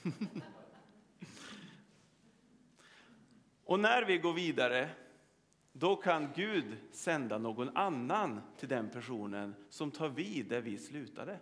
Och 3.65 3.79
när 3.79 4.05
vi 4.05 4.17
går 4.17 4.33
vidare, 4.33 4.89
då 5.77 5.95
kan 5.95 6.29
Gud 6.35 6.77
sända 6.91 7.37
någon 7.37 7.77
annan 7.77 8.41
till 8.57 8.69
den 8.69 8.89
personen 8.89 9.55
som 9.69 9.91
tar 9.91 10.09
vid 10.09 10.47
där 10.47 10.61
vi 10.61 10.77
slutade. 10.77 11.39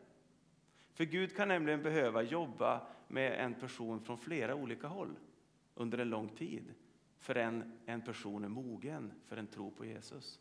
För 0.93 1.03
Gud 1.03 1.35
kan 1.35 1.47
nämligen 1.47 1.83
behöva 1.83 2.21
jobba 2.21 2.87
med 3.07 3.45
en 3.45 3.53
person 3.53 4.01
från 4.01 4.17
flera 4.17 4.55
olika 4.55 4.87
håll 4.87 5.15
under 5.75 5.97
en 5.97 6.09
lång 6.09 6.29
tid 6.29 6.73
förrän 7.17 7.79
en 7.85 8.01
person 8.01 8.43
är 8.43 8.49
mogen 8.49 9.13
för 9.27 9.37
en 9.37 9.47
tro 9.47 9.71
på 9.71 9.85
Jesus. 9.85 10.39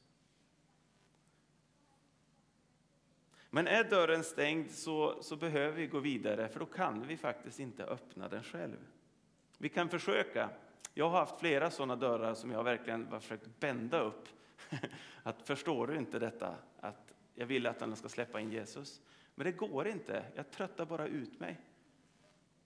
Men 3.51 3.67
är 3.67 3.85
dörren 3.85 4.25
stängd 4.25 4.71
så, 4.71 5.23
så 5.23 5.37
behöver 5.37 5.77
vi 5.77 5.87
gå 5.87 5.99
vidare, 5.99 6.49
för 6.49 6.61
då 6.61 6.67
kan 6.67 7.07
vi 7.07 7.17
faktiskt 7.17 7.61
inte 7.61 7.85
öppna 7.85 8.29
den 8.29 8.43
själv. 8.43 8.77
Vi 9.59 9.69
kan 9.69 9.89
försöka. 9.89 10.51
Jag 10.95 11.09
har 11.09 11.19
haft 11.19 11.41
flera 11.41 11.71
sådana 11.71 11.97
dörrar 11.97 12.35
som 12.35 12.51
jag 12.51 12.65
verkligen 12.65 13.07
har 13.07 13.21
försökt 13.21 13.61
bända 13.61 14.01
upp. 14.01 14.29
Att 15.23 15.43
förstår 15.43 15.87
du 15.87 15.97
inte 15.97 16.19
detta? 16.19 16.55
Att 16.81 17.15
jag 17.35 17.47
vill 17.47 17.67
att 17.67 17.81
han 17.81 17.97
ska 17.97 18.09
släppa 18.09 18.41
in 18.41 18.53
Jesus. 18.53 19.01
Men 19.35 19.45
det 19.45 19.53
går 19.53 19.89
inte. 19.89 20.25
Jag 20.35 20.51
tröttar 20.51 20.85
bara 20.87 21.07
ut 21.07 21.41
mig. 21.41 21.61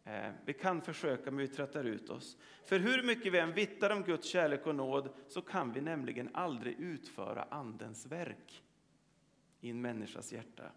Eh, 0.04 0.30
vi 0.45 0.52
kan 0.52 0.83
försöka, 0.83 1.30
men 1.30 1.37
vi 1.38 1.49
tröttar 1.49 1.85
ut 1.85 2.11
oss. 2.11 2.37
För 2.64 2.78
hur 2.78 3.02
mycket 3.02 3.33
vi 3.33 3.38
än 3.38 3.52
vittnar 3.52 3.90
om 3.90 4.02
Guds 4.02 4.28
kärlek 4.28 4.66
och 4.66 4.75
nåd 4.75 5.09
så 5.28 5.42
kan 5.42 5.73
vi 5.73 5.80
nämligen 5.80 6.30
aldrig 6.35 6.80
utföra 6.80 7.47
Andens 7.50 8.06
verk. 8.06 8.62
i 9.61 9.71
en 9.71 9.80
människas 9.80 10.33
hjärta. 10.33 10.71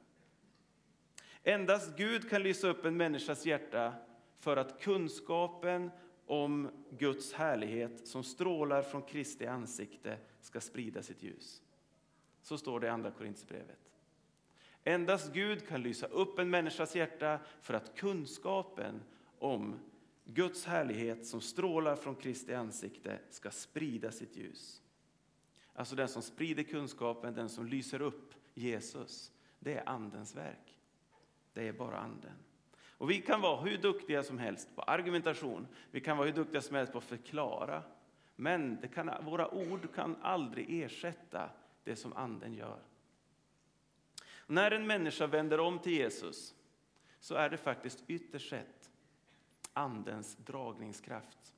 Endast 1.44 1.98
Gud 1.98 2.30
kan 2.30 2.44
lysa 2.44 2.68
upp 2.68 2.86
en 2.86 2.98
människas 2.98 3.46
hjärta 3.46 3.94
för 4.40 4.58
att 4.58 4.82
kunskapen 4.82 5.92
om 6.30 6.70
Guds 6.90 7.34
härlighet 7.34 8.08
som 8.08 8.24
strålar 8.24 8.82
från 8.82 9.02
Kristi 9.02 9.46
ansikte 9.46 10.18
ska 10.42 10.62
sprida 10.62 11.04
sitt 11.04 11.24
ljus. 11.24 11.62
Så 12.42 12.58
står 12.58 12.80
det 12.80 12.88
i 12.88 12.90
Andra 12.90 13.12
Korinthierbrevet. 13.12 13.92
Endast 14.84 15.34
Gud 15.34 15.68
kan 15.68 15.84
lysa 15.84 16.08
upp 16.08 16.40
en 16.40 16.50
människas 16.50 16.96
hjärta 16.96 17.40
för 17.62 17.74
att 17.74 17.96
kunskapen 17.96 19.02
om 19.40 19.80
Guds 20.26 20.66
härlighet 20.66 21.26
som 21.26 21.42
strålar 21.42 21.96
från 21.96 22.16
Kristi 22.16 22.54
ansikte 22.54 23.20
ska 23.30 23.52
sprida 23.52 24.12
sitt 24.12 24.38
ljus. 24.38 24.82
Alltså 25.74 25.96
den 25.96 26.08
som 26.08 26.22
sprider 26.22 26.64
kunskapen, 26.64 27.34
den 27.34 27.50
som 27.50 27.66
lyser 27.66 28.02
upp 28.02 28.34
Jesus, 28.54 29.32
det 29.60 29.74
är 29.74 29.90
Andens 29.90 30.36
verk. 30.36 30.80
Det 31.54 31.68
är 31.68 31.74
bara 31.74 31.98
Anden. 31.98 32.49
Och 33.00 33.10
vi 33.10 33.22
kan 33.22 33.42
vara 33.42 33.62
hur 33.62 33.78
duktiga 33.78 34.24
som 34.24 34.38
helst 34.38 34.76
på 34.76 34.82
argumentation, 34.82 35.68
vi 35.92 36.02
kan 36.02 36.18
vara 36.18 36.28
hur 36.28 36.36
duktiga 36.36 36.62
som 36.62 36.76
helst 36.76 36.92
på 36.92 36.98
att 36.98 37.04
förklara. 37.04 37.84
Men 38.36 38.88
kan, 38.94 39.12
våra 39.26 39.54
ord 39.54 39.96
kan 39.96 40.16
aldrig 40.22 40.84
ersätta 40.84 41.50
det 41.84 41.96
som 41.96 42.14
Anden 42.14 42.54
gör. 42.54 42.80
När 44.48 44.72
en 44.72 44.88
människa 44.88 45.28
vänder 45.28 45.60
om 45.60 45.80
till 45.80 45.92
Jesus 45.92 46.56
så 47.20 47.36
är 47.36 47.50
det 47.50 47.58
faktiskt 47.58 48.04
ytterst 48.08 48.50
sett 48.50 48.92
Andens 49.74 50.36
dragningskraft 50.36 51.54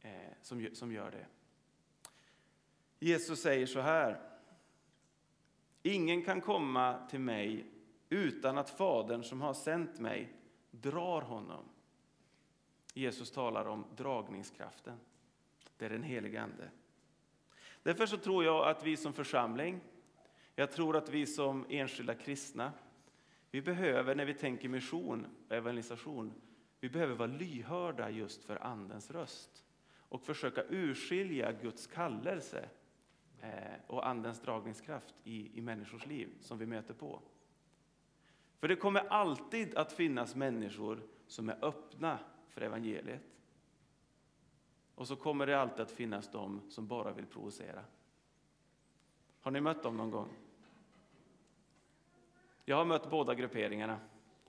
eh, 0.00 0.10
som, 0.42 0.68
som 0.72 0.92
gör 0.92 1.10
det. 1.10 1.26
Jesus 2.98 3.42
säger 3.42 3.66
så 3.66 3.80
här. 3.80 4.20
Ingen 5.82 6.22
kan 6.22 6.40
komma 6.40 7.06
till 7.10 7.20
mig 7.20 7.66
utan 8.08 8.58
att 8.58 8.70
Fadern 8.70 9.22
som 9.22 9.40
har 9.40 9.54
sänt 9.54 10.00
mig 10.00 10.32
drar 10.72 11.22
honom. 11.22 11.64
Jesus 12.94 13.30
talar 13.30 13.64
om 13.64 13.84
dragningskraften. 13.96 14.98
Det 15.76 15.84
är 15.84 15.90
den 15.90 16.02
helige 16.02 16.42
Ande. 16.42 16.70
Därför 17.82 18.06
så 18.06 18.16
tror 18.16 18.44
jag 18.44 18.68
att 18.68 18.86
vi 18.86 18.96
som 18.96 19.12
församling, 19.12 19.80
jag 20.54 20.72
tror 20.72 20.96
att 20.96 21.08
vi 21.08 21.26
som 21.26 21.66
enskilda 21.68 22.14
kristna, 22.14 22.72
vi 23.50 23.62
behöver 23.62 24.14
när 24.14 24.24
vi 24.24 24.34
tänker 24.34 24.68
mission 24.68 25.26
och 25.48 25.56
evangelisation, 25.56 26.32
vi 26.80 26.88
behöver 26.88 27.14
vara 27.14 27.28
lyhörda 27.28 28.10
just 28.10 28.44
för 28.44 28.56
Andens 28.56 29.10
röst 29.10 29.64
och 29.98 30.22
försöka 30.22 30.64
urskilja 30.68 31.52
Guds 31.52 31.86
kallelse 31.86 32.68
eh, 33.40 33.50
och 33.86 34.06
Andens 34.08 34.40
dragningskraft 34.40 35.14
i, 35.24 35.58
i 35.58 35.60
människors 35.60 36.06
liv 36.06 36.28
som 36.40 36.58
vi 36.58 36.66
möter 36.66 36.94
på. 36.94 37.22
För 38.62 38.68
det 38.68 38.76
kommer 38.76 39.00
alltid 39.00 39.74
att 39.74 39.92
finnas 39.92 40.34
människor 40.34 41.02
som 41.26 41.48
är 41.48 41.64
öppna 41.64 42.18
för 42.48 42.60
evangeliet. 42.60 43.22
Och 44.94 45.08
så 45.08 45.16
kommer 45.16 45.46
det 45.46 45.60
alltid 45.60 45.80
att 45.80 45.90
finnas 45.90 46.30
de 46.30 46.70
som 46.70 46.86
bara 46.86 47.12
vill 47.12 47.26
provocera. 47.26 47.84
Har 49.40 49.50
ni 49.50 49.60
mött 49.60 49.82
dem 49.82 49.96
någon 49.96 50.10
gång? 50.10 50.28
Jag 52.64 52.76
har 52.76 52.84
mött 52.84 53.10
båda 53.10 53.34
grupperingarna. 53.34 54.00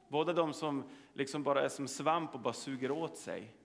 Både 0.08 0.34
de 0.34 0.54
som 0.54 0.84
liksom 1.14 1.44
bara 1.44 1.62
är 1.62 1.70
som 1.70 1.88
svamp 1.88 2.34
och 2.34 2.40
bara 2.40 2.54
suger 2.54 2.92
åt 2.92 3.18
sig 3.18 3.56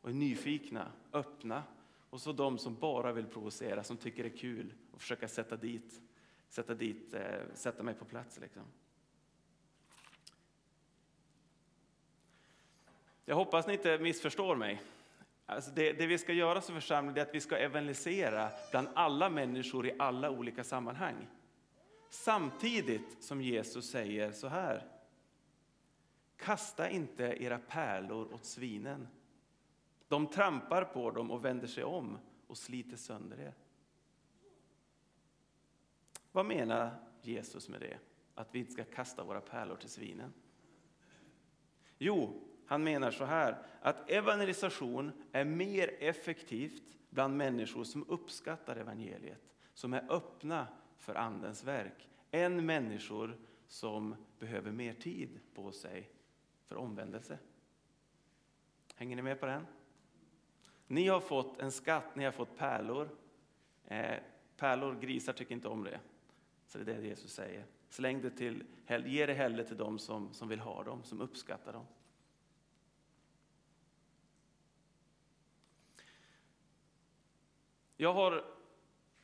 och 0.00 0.10
är 0.10 0.14
nyfikna, 0.14 0.92
öppna. 1.12 1.62
Och 2.10 2.20
så 2.20 2.32
de 2.32 2.58
som 2.58 2.74
bara 2.74 3.12
vill 3.12 3.26
provocera, 3.26 3.82
som 3.82 3.96
tycker 3.96 4.22
det 4.22 4.28
är 4.28 4.36
kul 4.36 4.74
och 4.92 5.00
försöka 5.00 5.28
sätta 5.28 5.56
dit, 5.56 6.00
sätta 6.48 6.74
dit, 6.74 7.14
eh, 7.14 7.40
sätta 7.54 7.82
mig 7.82 7.94
på 7.94 8.04
plats. 8.04 8.40
Liksom. 8.40 8.62
Jag 13.24 13.34
hoppas 13.34 13.66
ni 13.66 13.72
inte 13.72 13.98
missförstår 13.98 14.56
mig. 14.56 14.82
Alltså 15.46 15.70
det, 15.70 15.92
det, 15.92 16.06
vi 16.06 16.18
ska 16.18 16.32
göra 16.32 16.60
som 16.60 16.74
församling 16.74 17.16
är 17.16 17.22
att 17.22 17.34
vi 17.34 17.40
ska 17.40 17.56
evangelisera 17.56 18.50
bland 18.70 18.88
alla 18.94 19.30
människor 19.30 19.86
i 19.86 19.94
alla 19.98 20.30
olika 20.30 20.64
sammanhang. 20.64 21.26
Samtidigt 22.10 23.22
som 23.22 23.42
Jesus 23.42 23.90
säger 23.90 24.32
så 24.32 24.48
här. 24.48 24.86
Kasta 26.36 26.90
inte 26.90 27.24
era 27.24 27.58
pärlor 27.58 28.34
åt 28.34 28.44
svinen. 28.44 29.08
De 30.08 30.26
trampar 30.26 30.84
på 30.84 31.10
dem 31.10 31.30
och 31.30 31.44
vänder 31.44 31.66
sig 31.66 31.84
om 31.84 32.18
och 32.46 32.58
sliter 32.58 32.96
sönder 32.96 33.40
er. 33.40 33.54
Vad 36.32 36.46
menar 36.46 36.96
Jesus 37.22 37.68
med 37.68 37.80
det? 37.80 37.98
Att 38.34 38.54
vi 38.54 38.58
inte 38.58 38.72
ska 38.72 38.84
kasta 38.84 39.24
våra 39.24 39.40
pärlor 39.40 39.76
till 39.76 39.88
svinen? 39.88 40.32
Jo, 41.98 42.40
han 42.66 42.84
menar 42.84 43.10
så 43.10 43.24
här 43.24 43.58
att 43.80 44.10
evangelisation 44.10 45.12
är 45.32 45.44
mer 45.44 45.96
effektivt 45.98 46.82
bland 47.10 47.36
människor 47.36 47.84
som 47.84 48.04
uppskattar 48.08 48.76
evangeliet, 48.76 49.40
som 49.74 49.92
är 49.92 50.12
öppna 50.12 50.66
för 50.98 51.14
Andens 51.14 51.64
verk, 51.64 52.08
än 52.30 52.66
människor 52.66 53.36
som 53.66 54.14
behöver 54.38 54.72
mer 54.72 54.94
tid 54.94 55.40
på 55.54 55.72
sig 55.72 56.10
för 56.66 56.76
omvändelse. 56.76 57.38
Hänger 58.94 59.16
ni 59.16 59.22
med 59.22 59.40
på 59.40 59.46
den? 59.46 59.66
Ni 60.86 61.08
har 61.08 61.20
fått 61.20 61.60
en 61.60 61.72
skatt, 61.72 62.16
ni 62.16 62.24
har 62.24 62.32
fått 62.32 62.56
pärlor. 62.56 63.08
Eh, 63.84 64.18
pärlor, 64.56 65.00
grisar 65.00 65.32
tycker 65.32 65.54
inte 65.54 65.68
om 65.68 65.84
det. 65.84 66.00
Så 66.66 66.78
det 66.78 66.92
är 66.92 67.00
det 67.00 67.06
Jesus 67.06 67.32
säger. 67.32 67.64
Släng 67.88 68.22
det 68.22 68.30
till, 68.30 68.64
ge 69.04 69.26
det 69.26 69.34
hellre 69.34 69.64
till 69.64 69.76
dem 69.76 69.98
som, 69.98 70.34
som 70.34 70.48
vill 70.48 70.60
ha 70.60 70.84
dem, 70.84 71.04
som 71.04 71.20
uppskattar 71.20 71.72
dem. 71.72 71.86
Jag 77.96 78.12
har 78.12 78.44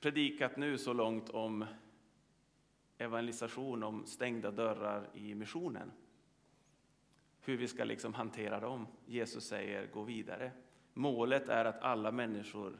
predikat 0.00 0.56
nu 0.56 0.78
så 0.78 0.92
långt 0.92 1.30
om 1.30 1.64
evangelisation, 2.98 3.82
om 3.82 4.06
stängda 4.06 4.50
dörrar 4.50 5.08
i 5.14 5.34
missionen. 5.34 5.92
Hur 7.40 7.56
vi 7.56 7.68
ska 7.68 7.84
liksom 7.84 8.14
hantera 8.14 8.60
dem. 8.60 8.86
Jesus 9.06 9.44
säger 9.44 9.86
gå 9.86 10.02
vidare. 10.02 10.52
Målet 10.94 11.48
är 11.48 11.64
att 11.64 11.80
alla 11.80 12.12
människor 12.12 12.78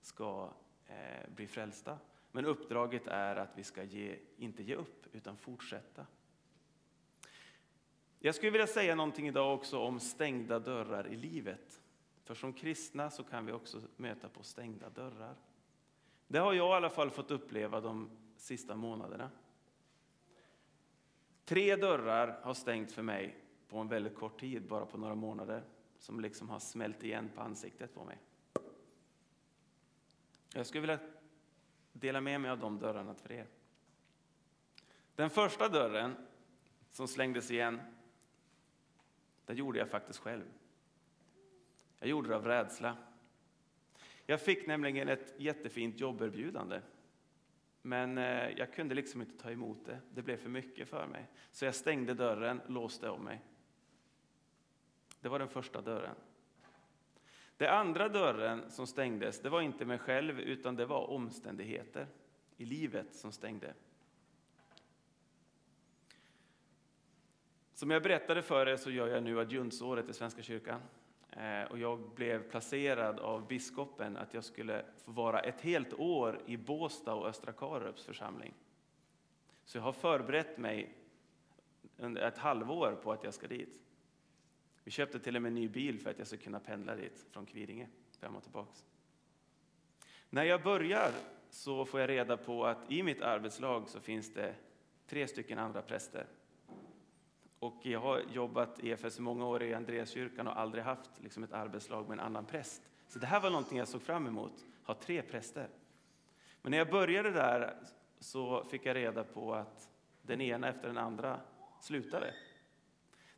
ska 0.00 0.52
eh, 0.86 1.30
bli 1.34 1.46
frälsta. 1.46 1.98
Men 2.32 2.44
uppdraget 2.44 3.06
är 3.06 3.36
att 3.36 3.58
vi 3.58 3.64
ska 3.64 3.82
ge, 3.82 4.18
inte 4.36 4.62
ge 4.62 4.74
upp, 4.74 5.06
utan 5.12 5.36
fortsätta. 5.36 6.06
Jag 8.18 8.34
skulle 8.34 8.50
vilja 8.50 8.66
säga 8.66 8.94
någonting 8.94 9.28
idag 9.28 9.54
också 9.54 9.78
om 9.78 10.00
stängda 10.00 10.58
dörrar 10.58 11.06
i 11.06 11.16
livet. 11.16 11.82
För 12.30 12.34
som 12.34 12.52
kristna 12.52 13.10
så 13.10 13.24
kan 13.24 13.46
vi 13.46 13.52
också 13.52 13.80
möta 13.96 14.28
på 14.28 14.42
stängda 14.42 14.90
dörrar. 14.90 15.36
Det 16.26 16.38
har 16.38 16.52
jag 16.52 16.68
i 16.68 16.72
alla 16.76 16.90
fall 16.90 17.10
fått 17.10 17.30
uppleva 17.30 17.80
de 17.80 18.10
sista 18.36 18.76
månaderna. 18.76 19.30
Tre 21.44 21.76
dörrar 21.76 22.40
har 22.42 22.54
stängt 22.54 22.92
för 22.92 23.02
mig 23.02 23.44
på 23.68 23.78
en 23.78 23.88
väldigt 23.88 24.14
kort 24.14 24.40
tid, 24.40 24.68
bara 24.68 24.86
på 24.86 24.98
några 24.98 25.14
månader, 25.14 25.64
som 25.98 26.20
liksom 26.20 26.50
har 26.50 26.58
smält 26.58 27.02
igen 27.02 27.30
på 27.34 27.40
ansiktet 27.40 27.94
på 27.94 28.04
mig. 28.04 28.18
Jag 30.54 30.66
skulle 30.66 30.80
vilja 30.80 30.98
dela 31.92 32.20
med 32.20 32.40
mig 32.40 32.50
av 32.50 32.58
de 32.58 32.78
dörrarna 32.78 33.14
för 33.14 33.32
er. 33.32 33.46
Den 35.14 35.30
första 35.30 35.68
dörren 35.68 36.14
som 36.90 37.08
slängdes 37.08 37.50
igen, 37.50 37.80
den 39.44 39.56
gjorde 39.56 39.78
jag 39.78 39.88
faktiskt 39.88 40.18
själv. 40.18 40.44
Jag 42.00 42.08
gjorde 42.08 42.28
det 42.28 42.36
av 42.36 42.46
rädsla. 42.46 42.96
Jag 44.26 44.40
fick 44.40 44.66
nämligen 44.66 45.08
ett 45.08 45.34
jättefint 45.36 46.00
jobberbjudande. 46.00 46.80
Men 47.82 48.18
eh, 48.18 48.48
jag 48.48 48.72
kunde 48.72 48.94
liksom 48.94 49.20
inte 49.20 49.42
ta 49.42 49.50
emot 49.50 49.86
det. 49.86 50.00
Det 50.14 50.22
blev 50.22 50.36
för 50.36 50.48
mycket 50.48 50.88
för 50.88 51.06
mig. 51.06 51.26
Så 51.50 51.64
jag 51.64 51.74
stängde 51.74 52.14
dörren, 52.14 52.60
låste 52.66 53.08
om 53.08 53.24
mig. 53.24 53.42
Det 55.20 55.28
var 55.28 55.38
den 55.38 55.48
första 55.48 55.80
dörren. 55.80 56.14
Den 57.56 57.74
andra 57.74 58.08
dörren 58.08 58.70
som 58.70 58.86
stängdes, 58.86 59.40
det 59.40 59.48
var 59.48 59.60
inte 59.60 59.84
mig 59.84 59.98
själv, 59.98 60.40
utan 60.40 60.76
det 60.76 60.86
var 60.86 61.10
omständigheter 61.10 62.06
i 62.56 62.64
livet 62.64 63.14
som 63.14 63.32
stängde. 63.32 63.74
Som 67.74 67.90
jag 67.90 68.02
berättade 68.02 68.42
för 68.42 68.66
er 68.66 68.76
så 68.76 68.90
gör 68.90 69.08
jag 69.08 69.22
nu 69.22 69.40
adjuntsåret 69.40 70.08
i 70.08 70.12
Svenska 70.12 70.42
kyrkan. 70.42 70.80
Eh, 71.32 71.62
och 71.70 71.78
jag 71.78 72.10
blev 72.14 72.50
placerad 72.50 73.20
av 73.20 73.46
biskopen 73.46 74.16
att 74.16 74.34
jag 74.34 74.44
skulle 74.44 74.84
få 75.04 75.10
vara 75.12 75.40
ett 75.40 75.60
helt 75.60 75.92
år 75.92 76.40
i 76.46 76.56
Båstad 76.56 77.14
och 77.14 77.28
Östra 77.28 77.52
Karups 77.52 78.04
församling. 78.04 78.54
Så 79.64 79.78
jag 79.78 79.82
har 79.82 79.92
förberett 79.92 80.58
mig 80.58 80.94
under 81.96 82.22
ett 82.22 82.38
halvår 82.38 82.98
på 83.02 83.12
att 83.12 83.24
jag 83.24 83.34
ska 83.34 83.46
dit. 83.46 83.82
Vi 84.84 84.90
köpte 84.90 85.20
till 85.20 85.36
och 85.36 85.42
med 85.42 85.48
en 85.48 85.54
ny 85.54 85.68
bil 85.68 86.00
för 86.00 86.10
att 86.10 86.18
jag 86.18 86.26
ska 86.26 86.36
kunna 86.36 86.60
pendla 86.60 86.96
dit 86.96 87.26
från 87.30 87.46
Kvidinge, 87.46 87.88
fram 88.18 88.36
och 88.36 88.42
tillbaks. 88.42 88.84
När 90.30 90.44
jag 90.44 90.62
börjar 90.62 91.12
så 91.50 91.84
får 91.84 92.00
jag 92.00 92.08
reda 92.08 92.36
på 92.36 92.66
att 92.66 92.92
i 92.92 93.02
mitt 93.02 93.22
arbetslag 93.22 93.88
så 93.88 94.00
finns 94.00 94.34
det 94.34 94.54
tre 95.06 95.28
stycken 95.28 95.58
andra 95.58 95.82
präster. 95.82 96.26
Och 97.60 97.80
jag 97.82 98.00
har 98.00 98.22
jobbat 98.32 98.80
i 98.80 98.90
EFS 98.90 99.18
i 99.18 99.22
många 99.22 99.46
år 99.46 99.62
i 99.62 99.74
Andreaskyrkan 99.74 100.48
och 100.48 100.58
aldrig 100.58 100.84
haft 100.84 101.10
liksom 101.22 101.44
ett 101.44 101.52
arbetslag 101.52 102.08
med 102.08 102.18
en 102.18 102.24
annan 102.24 102.44
präst. 102.44 102.82
Så 103.08 103.18
det 103.18 103.26
här 103.26 103.40
var 103.40 103.50
någonting 103.50 103.78
jag 103.78 103.88
såg 103.88 104.02
fram 104.02 104.26
emot, 104.26 104.66
ha 104.84 104.94
tre 104.94 105.22
präster. 105.22 105.68
Men 106.62 106.70
när 106.70 106.78
jag 106.78 106.90
började 106.90 107.30
där 107.30 107.76
så 108.18 108.64
fick 108.64 108.86
jag 108.86 108.96
reda 108.96 109.24
på 109.24 109.54
att 109.54 109.90
den 110.22 110.40
ena 110.40 110.68
efter 110.68 110.88
den 110.88 110.98
andra 110.98 111.40
slutade. 111.80 112.34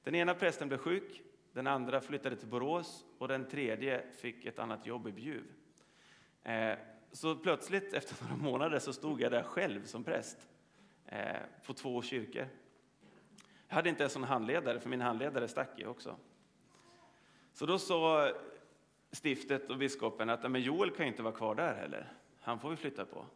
Den 0.03 0.15
ena 0.15 0.35
prästen 0.35 0.69
blev 0.69 0.79
sjuk, 0.79 1.23
den 1.53 1.67
andra 1.67 2.01
flyttade 2.01 2.37
till 2.37 2.49
Borås 2.49 3.05
och 3.19 3.29
den 3.29 3.49
tredje 3.49 4.05
fick 4.13 4.45
ett 4.45 4.59
annat 4.59 4.87
jobb 4.87 5.09
i 5.09 5.13
Bjuv. 5.13 5.45
Eh, 6.43 6.79
så 7.13 7.37
plötsligt 7.37 7.93
efter 7.93 8.25
några 8.29 8.37
månader 8.37 8.79
så 8.79 8.93
stod 8.93 9.21
jag 9.21 9.33
där 9.33 9.43
själv 9.43 9.85
som 9.85 10.05
präst 10.05 10.49
eh, 11.07 11.37
på 11.67 11.75
två 11.75 12.03
kyrkor. 12.03 12.49
Jag 13.73 13.77
hade 13.77 13.89
inte 13.89 14.03
ens 14.03 14.17
en 14.17 14.25
handledare, 14.25 14.81
för 14.81 14.89
min 14.89 15.01
handledare 15.01 15.49
stack 15.49 15.69
ju 15.77 15.87
också. 15.87 16.17
Så 17.53 17.67
då 17.67 17.79
sa 17.79 18.33
stiftet 19.13 19.71
och 19.71 19.79
biskopen 19.79 20.31
att 20.31 20.51
men 20.51 20.61
Joel 20.61 20.91
kan 20.91 21.07
inte 21.07 21.23
vara 21.23 21.35
kvar 21.35 21.55
där 21.55 21.75
heller. 21.75 22.13
Han 22.41 22.61
får 22.61 22.71
vi 22.71 22.77
flytta 22.77 23.05
på. 23.05 23.27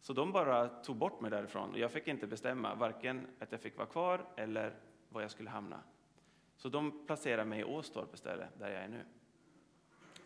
Så 0.00 0.12
de 0.12 0.32
bara 0.32 0.68
tog 0.68 0.96
bort 0.96 1.20
mig 1.20 1.30
därifrån 1.30 1.70
och 1.70 1.78
jag 1.78 1.92
fick 1.92 2.08
inte 2.08 2.26
bestämma 2.26 2.74
varken 2.74 3.26
att 3.38 3.52
jag 3.52 3.60
fick 3.60 3.76
vara 3.76 3.86
kvar 3.86 4.24
eller 4.36 4.74
var 5.08 5.22
jag 5.22 5.30
skulle 5.30 5.50
hamna. 5.50 5.80
Så 6.56 6.68
de 6.68 7.06
placerade 7.06 7.44
mig 7.44 7.60
i 7.60 7.64
Åstorp 7.64 8.14
istället, 8.14 8.48
där 8.58 8.70
jag 8.70 8.82
är 8.82 8.88
nu. 8.88 9.04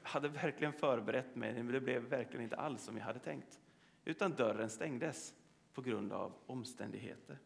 Jag 0.03 0.09
hade 0.09 0.29
verkligen 0.29 0.73
förberett 0.73 1.37
mig, 1.37 1.53
men 1.53 1.73
det 1.73 1.81
blev 1.81 2.03
verkligen 2.03 2.43
inte 2.43 2.57
alls 2.57 2.83
som 2.85 2.97
jag 2.97 3.05
hade 3.05 3.19
tänkt. 3.19 3.61
Utan 4.05 4.35
dörren 4.35 4.71
stängdes 4.71 5.35
på 5.75 5.83
grund 5.83 6.13
av 6.13 6.33
omständigheter. 6.47 7.39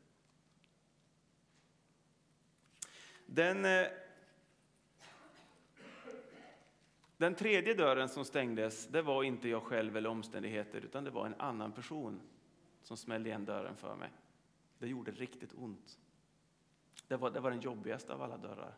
Den, 3.39 3.65
eh, 3.65 3.87
den 7.17 7.35
tredje 7.35 7.75
dörren 7.75 8.09
som 8.09 8.25
stängdes, 8.25 8.87
det 8.87 9.03
var 9.03 9.23
inte 9.23 9.49
jag 9.49 9.63
själv 9.63 9.97
eller 9.97 10.09
omständigheter, 10.09 10.81
utan 10.81 11.05
det 11.05 11.11
var 11.11 11.27
en 11.27 11.35
annan 11.35 11.73
person 11.73 12.21
som 12.83 12.97
smällde 12.97 13.29
igen 13.29 13.45
dörren 13.45 13.77
för 13.77 13.97
mig. 13.97 14.11
Det 14.79 14.89
gjorde 14.89 15.11
riktigt 15.11 15.55
ont. 15.55 15.99
Det 17.09 17.17
var, 17.17 17.31
det 17.31 17.41
var 17.41 17.51
den 17.51 17.61
jobbigaste 17.61 18.15
av 18.15 18.23
alla 18.23 18.37
dörrar. 18.37 18.75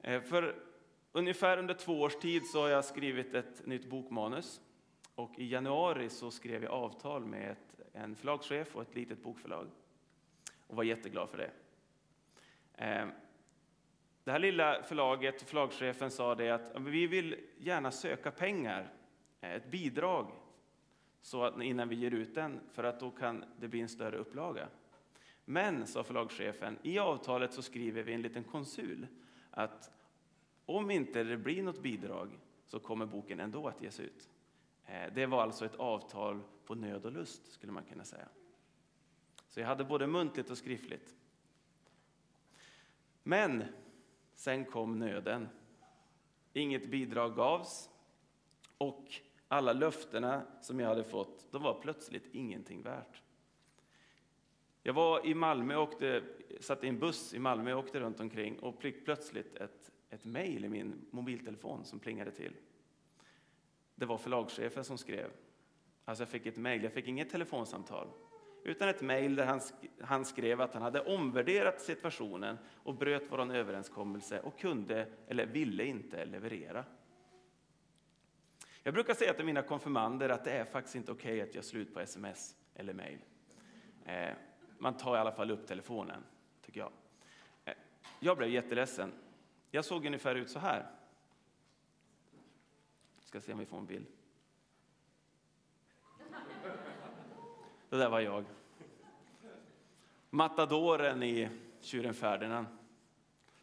Eh, 0.00 0.22
för 0.22 0.62
ungefär 1.12 1.58
under 1.58 1.74
två 1.74 2.00
års 2.00 2.16
tid 2.16 2.46
så 2.46 2.60
har 2.60 2.68
jag 2.68 2.84
skrivit 2.84 3.34
ett 3.34 3.66
nytt 3.66 3.90
bokmanus. 3.90 4.60
Och 5.14 5.38
i 5.38 5.46
januari 5.46 6.08
så 6.10 6.30
skrev 6.30 6.62
jag 6.62 6.72
avtal 6.72 7.24
med 7.24 7.50
ett, 7.50 7.80
en 7.92 8.16
förlagschef 8.16 8.76
och 8.76 8.82
ett 8.82 8.94
litet 8.94 9.22
bokförlag. 9.22 9.66
Och 10.66 10.76
var 10.76 10.84
jätteglad 10.84 11.30
för 11.30 11.38
det. 11.38 11.50
Ehm, 12.76 13.10
det 14.24 14.32
här 14.32 14.38
lilla 14.38 14.82
förlaget, 14.82 15.42
förlagschefen 15.42 16.10
sa 16.10 16.34
det 16.34 16.50
att 16.50 16.72
vi 16.80 17.06
vill 17.06 17.36
gärna 17.58 17.90
söka 17.90 18.30
pengar, 18.30 18.92
eh, 19.40 19.52
ett 19.52 19.70
bidrag, 19.70 20.32
så 21.20 21.44
att, 21.44 21.62
innan 21.62 21.88
vi 21.88 21.96
ger 21.96 22.10
ut 22.10 22.34
den, 22.34 22.60
för 22.72 22.84
att 22.84 23.00
då 23.00 23.10
kan 23.10 23.44
det 23.60 23.68
bli 23.68 23.80
en 23.80 23.88
större 23.88 24.16
upplaga. 24.16 24.68
Men, 25.44 25.86
sa 25.86 26.04
förlagschefen, 26.04 26.78
i 26.82 26.98
avtalet 26.98 27.52
så 27.52 27.62
skriver 27.62 28.02
vi 28.02 28.12
en 28.12 28.22
liten 28.22 28.44
konsul 28.44 29.06
att 29.50 29.90
om 30.66 30.90
inte 30.90 31.24
det 31.24 31.36
blir 31.36 31.62
något 31.62 31.82
bidrag 31.82 32.38
så 32.66 32.80
kommer 32.80 33.06
boken 33.06 33.40
ändå 33.40 33.68
att 33.68 33.82
ges 33.82 34.00
ut. 34.00 34.28
Eh, 34.86 35.12
det 35.14 35.26
var 35.26 35.42
alltså 35.42 35.64
ett 35.64 35.74
avtal 35.76 36.40
på 36.64 36.74
nöd 36.74 37.06
och 37.06 37.12
lust, 37.12 37.52
skulle 37.52 37.72
man 37.72 37.84
kunna 37.84 38.04
säga. 38.04 38.28
Så 39.48 39.60
jag 39.60 39.66
hade 39.66 39.84
både 39.84 40.06
muntligt 40.06 40.50
och 40.50 40.58
skriftligt. 40.58 41.14
Men 43.26 43.64
sen 44.34 44.64
kom 44.64 44.98
nöden. 44.98 45.48
Inget 46.52 46.90
bidrag 46.90 47.36
gavs 47.36 47.90
och 48.78 49.14
alla 49.48 49.72
löftena 49.72 50.42
som 50.60 50.80
jag 50.80 50.88
hade 50.88 51.04
fått, 51.04 51.52
de 51.52 51.62
var 51.62 51.80
plötsligt 51.80 52.34
ingenting 52.34 52.82
värt. 52.82 53.22
Jag 54.82 54.94
var 54.94 55.26
i 55.26 55.34
Malmö 55.34 55.76
och 55.76 55.82
åkte, 55.82 56.22
satt 56.60 56.84
i 56.84 56.88
en 56.88 56.98
buss 56.98 57.34
i 57.34 57.38
Malmö 57.38 57.72
och 57.72 57.78
åkte 57.78 58.00
runt 58.00 58.20
omkring 58.20 58.58
och 58.58 58.82
fick 58.82 59.04
plötsligt 59.04 59.56
ett, 59.56 59.92
ett 60.10 60.24
mejl 60.24 60.64
i 60.64 60.68
min 60.68 61.06
mobiltelefon 61.10 61.84
som 61.84 61.98
plingade 61.98 62.30
till. 62.30 62.56
Det 63.94 64.06
var 64.06 64.18
förlagschefen 64.18 64.84
som 64.84 64.98
skrev. 64.98 65.30
Alltså 66.04 66.22
jag 66.22 66.28
fick 66.28 66.46
ett 66.46 66.56
mejl, 66.56 66.82
jag 66.82 66.92
fick 66.92 67.08
inget 67.08 67.30
telefonsamtal 67.30 68.08
utan 68.64 68.88
ett 68.88 69.02
mejl 69.02 69.36
där 69.36 69.46
han, 69.46 69.60
han 70.00 70.24
skrev 70.24 70.60
att 70.60 70.74
han 70.74 70.82
hade 70.82 71.00
omvärderat 71.00 71.80
situationen 71.80 72.58
och 72.82 72.94
bröt 72.94 73.22
vår 73.28 73.54
överenskommelse 73.54 74.40
och 74.40 74.58
kunde 74.58 75.06
eller 75.28 75.46
ville 75.46 75.84
inte 75.84 76.24
leverera. 76.24 76.84
Jag 78.82 78.94
brukar 78.94 79.14
säga 79.14 79.34
till 79.34 79.44
mina 79.44 79.62
konfirmander 79.62 80.28
att 80.28 80.44
det 80.44 80.50
är 80.50 80.64
faktiskt 80.64 80.96
inte 80.96 81.12
okej 81.12 81.32
okay 81.32 81.48
att 81.48 81.54
göra 81.54 81.62
slut 81.62 81.94
på 81.94 82.00
sms 82.00 82.56
eller 82.74 82.92
mejl. 82.92 83.18
Eh, 84.04 84.34
man 84.78 84.96
tar 84.96 85.16
i 85.16 85.18
alla 85.18 85.32
fall 85.32 85.50
upp 85.50 85.66
telefonen, 85.66 86.24
tycker 86.62 86.80
jag. 86.80 86.92
Eh, 87.64 87.74
jag 88.20 88.36
blev 88.36 88.50
jätteledsen. 88.50 89.12
Jag 89.70 89.84
såg 89.84 90.06
ungefär 90.06 90.34
ut 90.34 90.50
så 90.50 90.58
här. 90.58 90.90
Ska 93.20 93.40
se 93.40 93.52
om 93.52 93.58
vi 93.58 93.66
får 93.66 93.78
en 93.78 93.86
bild. 93.86 94.06
Det 97.94 97.98
där 97.98 98.08
var 98.08 98.20
jag. 98.20 98.44
Matadoren 100.30 101.22
i 101.22 101.48
Tjuren 101.80 102.14
Ferdinand. 102.14 102.66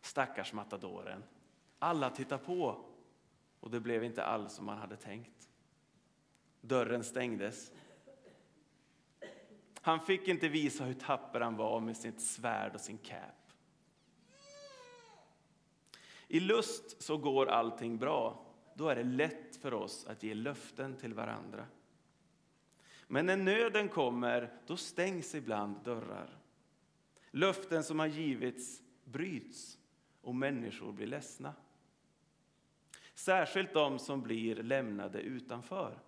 Stackars 0.01 0.53
matadoren. 0.53 1.23
Alla 1.79 2.09
tittar 2.09 2.37
på 2.37 2.85
och 3.59 3.71
det 3.71 3.79
blev 3.79 4.03
inte 4.03 4.23
alls 4.23 4.53
som 4.53 4.65
man 4.65 4.77
hade 4.77 4.95
tänkt. 4.95 5.49
Dörren 6.61 7.03
stängdes. 7.03 7.71
Han 9.81 9.99
fick 9.99 10.27
inte 10.27 10.47
visa 10.47 10.83
hur 10.83 10.93
tapper 10.93 11.41
han 11.41 11.55
var 11.55 11.79
med 11.79 11.97
sitt 11.97 12.21
svärd 12.21 12.75
och 12.75 12.81
sin 12.81 12.97
cap. 12.97 13.53
I 16.27 16.39
lust 16.39 17.03
så 17.03 17.17
går 17.17 17.45
allting 17.45 17.97
bra. 17.97 18.45
Då 18.75 18.89
är 18.89 18.95
det 18.95 19.03
lätt 19.03 19.55
för 19.55 19.73
oss 19.73 20.05
att 20.05 20.23
ge 20.23 20.33
löften 20.33 20.97
till 20.97 21.13
varandra. 21.13 21.65
Men 23.11 23.25
när 23.25 23.37
nöden 23.37 23.89
kommer, 23.89 24.53
då 24.67 24.77
stängs 24.77 25.35
ibland 25.35 25.75
dörrar. 25.83 26.37
Löften 27.31 27.83
som 27.83 27.99
har 27.99 28.07
givits 28.07 28.81
bryts 29.03 29.77
och 30.21 30.35
människor 30.35 30.91
blir 30.91 31.07
ledsna. 31.07 31.53
Särskilt 33.13 33.73
de 33.73 33.99
som 33.99 34.21
blir 34.21 34.55
lämnade 34.55 35.21
utanför. 35.21 35.99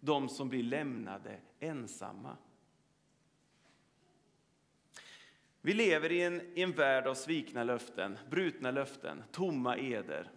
De 0.00 0.28
som 0.28 0.48
blir 0.48 0.62
lämnade 0.62 1.40
ensamma. 1.60 2.36
Vi 5.60 5.74
lever 5.74 6.12
i 6.12 6.22
en, 6.22 6.40
i 6.58 6.62
en 6.62 6.72
värld 6.72 7.06
av 7.06 7.14
svikna 7.14 7.64
löften, 7.64 8.18
brutna 8.30 8.70
löften, 8.70 9.24
tomma 9.32 9.76
eder. 9.76 10.30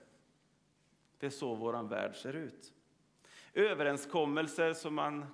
Det 1.19 1.25
är 1.25 1.29
så 1.29 1.55
vår 1.55 1.83
värld 1.83 2.15
ser 2.15 2.33
ut. 2.33 2.73
Överenskommelser 3.53 4.73
som 4.73 4.95
man 4.95 5.25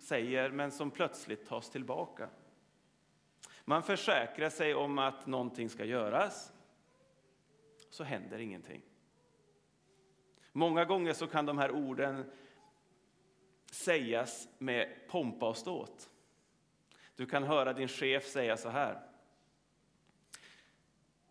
säger 0.00 0.50
men 0.50 0.70
som 0.70 0.90
plötsligt 0.90 1.46
tas 1.46 1.70
tillbaka. 1.70 2.28
Man 3.64 3.82
försäkrar 3.82 4.50
sig 4.50 4.74
om 4.74 4.98
att 4.98 5.26
någonting 5.26 5.70
ska 5.70 5.84
göras, 5.84 6.52
så 7.90 8.04
händer 8.04 8.38
ingenting. 8.38 8.82
Många 10.52 10.84
gånger 10.84 11.12
så 11.12 11.26
kan 11.26 11.46
de 11.46 11.58
här 11.58 11.70
orden 11.70 12.30
sägas 13.70 14.48
med 14.58 15.08
pompa 15.08 15.48
och 15.48 15.56
ståt. 15.56 16.10
Du 17.16 17.26
kan 17.26 17.42
höra 17.42 17.72
din 17.72 17.88
chef 17.88 18.26
säga 18.26 18.56
så 18.56 18.68
här. 18.68 19.00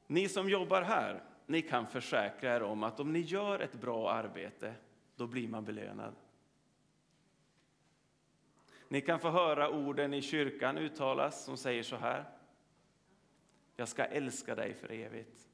Ni 0.07 0.29
som 0.29 0.49
jobbar 0.49 0.81
här, 0.81 1.23
ni 1.45 1.61
kan 1.61 1.87
försäkra 1.87 2.55
er 2.55 2.63
om 2.63 2.83
att 2.83 2.99
om 2.99 3.13
ni 3.13 3.19
gör 3.19 3.59
ett 3.59 3.81
bra 3.81 4.11
arbete, 4.11 4.73
då 5.15 5.27
blir 5.27 5.47
man 5.47 5.65
belönad. 5.65 6.15
Ni 8.91 9.01
kan 9.01 9.19
få 9.19 9.29
höra 9.29 9.69
orden 9.69 10.13
i 10.13 10.21
kyrkan 10.21 10.77
uttalas 10.77 11.43
som 11.43 11.57
säger 11.57 11.83
så 11.83 11.95
här. 11.95 12.25
Jag 13.75 13.87
ska 13.87 14.05
älska 14.05 14.55
dig 14.55 14.73
för 14.73 14.91
evigt, 14.91 15.47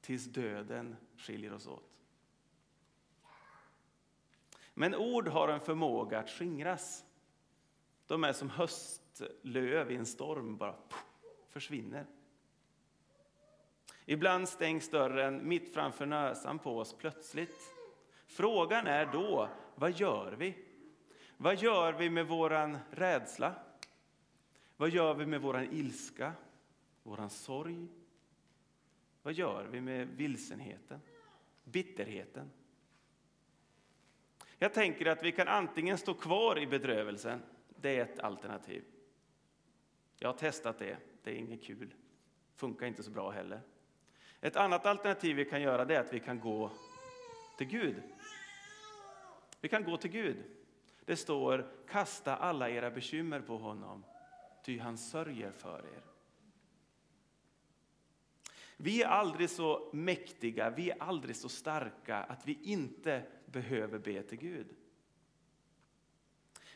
tills 0.00 0.24
döden 0.24 0.96
skiljer 1.16 1.52
oss 1.52 1.66
åt. 1.66 2.02
Men 4.74 4.94
ord 4.94 5.28
har 5.28 5.48
en 5.48 5.60
förmåga 5.60 6.18
att 6.18 6.30
skingras. 6.30 7.04
De 8.06 8.24
är 8.24 8.32
som 8.32 8.50
höstlöv 8.50 9.90
i 9.90 9.96
en 9.96 10.06
storm, 10.06 10.56
bara 10.56 10.74
försvinner. 11.50 12.06
Ibland 14.04 14.48
stängs 14.48 14.90
dörren 14.90 15.48
mitt 15.48 15.74
framför 15.74 16.06
näsan 16.06 16.58
på 16.58 16.78
oss 16.78 16.94
plötsligt. 16.98 17.60
Frågan 18.26 18.86
är 18.86 19.06
då, 19.06 19.48
vad 19.74 19.92
gör 19.92 20.32
vi? 20.32 20.73
Vad 21.36 21.56
gör 21.56 21.92
vi 21.92 22.10
med 22.10 22.26
våran 22.26 22.78
rädsla? 22.90 23.54
Vad 24.76 24.90
gör 24.90 25.14
vi 25.14 25.26
med 25.26 25.40
vår 25.40 25.62
ilska, 25.62 26.32
vår 27.02 27.28
sorg? 27.28 27.88
Vad 29.22 29.32
gör 29.32 29.64
vi 29.64 29.80
med 29.80 30.08
vilsenheten, 30.08 31.00
bitterheten? 31.64 32.50
Jag 34.58 34.74
tänker 34.74 35.06
att 35.06 35.22
vi 35.22 35.32
kan 35.32 35.48
antingen 35.48 35.98
stå 35.98 36.14
kvar 36.14 36.58
i 36.58 36.66
bedrövelsen, 36.66 37.42
det 37.76 37.98
är 37.98 38.02
ett 38.02 38.18
alternativ. 38.18 38.84
Jag 40.18 40.28
har 40.28 40.38
testat 40.38 40.78
det, 40.78 40.96
det 41.22 41.30
är 41.30 41.34
inget 41.34 41.62
kul, 41.62 41.94
funkar 42.56 42.86
inte 42.86 43.02
så 43.02 43.10
bra 43.10 43.30
heller. 43.30 43.60
Ett 44.40 44.56
annat 44.56 44.86
alternativ 44.86 45.36
vi 45.36 45.44
kan 45.44 45.62
göra 45.62 45.94
är 45.94 46.00
att 46.00 46.12
vi 46.12 46.20
kan 46.20 46.40
gå 46.40 46.70
till 47.58 47.66
Gud. 47.66 48.02
Vi 49.60 49.68
kan 49.68 49.84
gå 49.84 49.96
till 49.96 50.10
Gud. 50.10 50.36
Det 51.04 51.16
står 51.16 51.70
kasta 51.88 52.36
alla 52.36 52.70
era 52.70 52.90
bekymmer 52.90 53.40
på 53.40 53.58
honom, 53.58 54.04
ty 54.64 54.78
han 54.78 54.98
sörjer 54.98 55.50
för 55.50 55.78
er. 55.78 56.02
Vi 58.76 59.02
är 59.02 59.08
aldrig 59.08 59.50
så 59.50 59.90
mäktiga, 59.92 60.70
vi 60.70 60.90
är 60.90 61.02
aldrig 61.02 61.36
så 61.36 61.48
starka 61.48 62.16
att 62.16 62.48
vi 62.48 62.58
inte 62.62 63.26
behöver 63.46 63.98
be 63.98 64.22
till 64.22 64.38
Gud. 64.38 64.76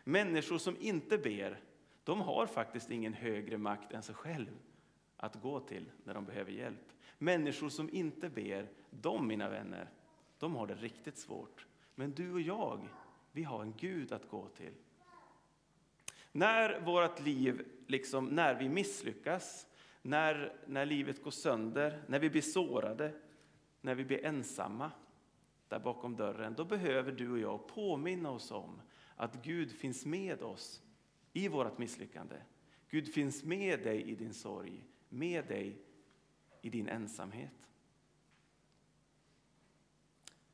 Människor 0.05 0.59
som 0.59 0.77
inte 0.81 1.19
ber, 1.19 1.61
de 2.05 2.21
har 2.21 2.47
faktiskt 2.47 2.91
ingen 2.91 3.15
högre 3.15 3.59
makt 3.59 3.93
än 3.93 4.03
sig 4.03 4.15
själv 4.15 4.59
att 5.17 5.43
gå 5.43 5.61
till 5.61 5.91
när 6.05 6.15
de 6.15 6.25
behöver 6.25 6.53
hjälp. 6.53 6.93
Människor 7.19 7.69
som 7.69 7.91
inte 7.91 8.29
ber, 8.29 8.69
de 8.91 9.29
mina 9.29 9.49
vänner, 9.49 9.91
de 10.39 10.57
har 10.57 10.67
det 10.67 10.75
riktigt 10.75 11.19
svårt. 11.19 11.67
Men 11.95 12.13
du 12.13 12.33
och 12.33 12.41
jag, 12.41 12.89
vi 13.39 13.45
har 13.45 13.63
en 13.63 13.75
Gud 13.77 14.13
att 14.13 14.29
gå 14.29 14.49
till. 14.49 14.73
När 16.33 16.81
vårt 16.81 17.21
liv, 17.21 17.69
liksom, 17.87 18.27
när 18.27 18.55
vi 18.55 18.69
misslyckas, 18.69 19.67
när, 20.03 20.57
när 20.67 20.87
livet 20.87 21.23
går 21.23 21.31
sönder, 21.31 22.03
när 22.07 22.19
vi 22.19 22.31
blir 22.31 22.43
sårade, 22.43 23.15
när 23.81 23.95
vi 23.95 24.05
blir 24.05 24.25
ensamma 24.25 24.91
där 25.69 25.79
bakom 25.79 26.17
dörren, 26.17 26.55
då 26.55 26.65
behöver 26.65 27.13
du 27.13 27.31
och 27.31 27.39
jag 27.39 27.69
påminna 27.69 28.31
oss 28.31 28.51
om 28.51 28.81
att 29.17 29.45
Gud 29.45 29.73
finns 29.73 30.07
med 30.07 30.43
oss 30.43 30.83
i 31.33 31.49
vårt 31.49 31.79
misslyckande. 31.79 32.37
Gud 32.91 33.15
finns 33.15 33.45
med 33.45 33.83
dig 33.83 34.03
i 34.03 34.15
din 34.15 34.35
sorg, 34.35 34.85
med 35.09 35.47
dig 35.47 35.83
i 36.63 36.71
din 36.71 36.89
ensamhet. 36.89 37.69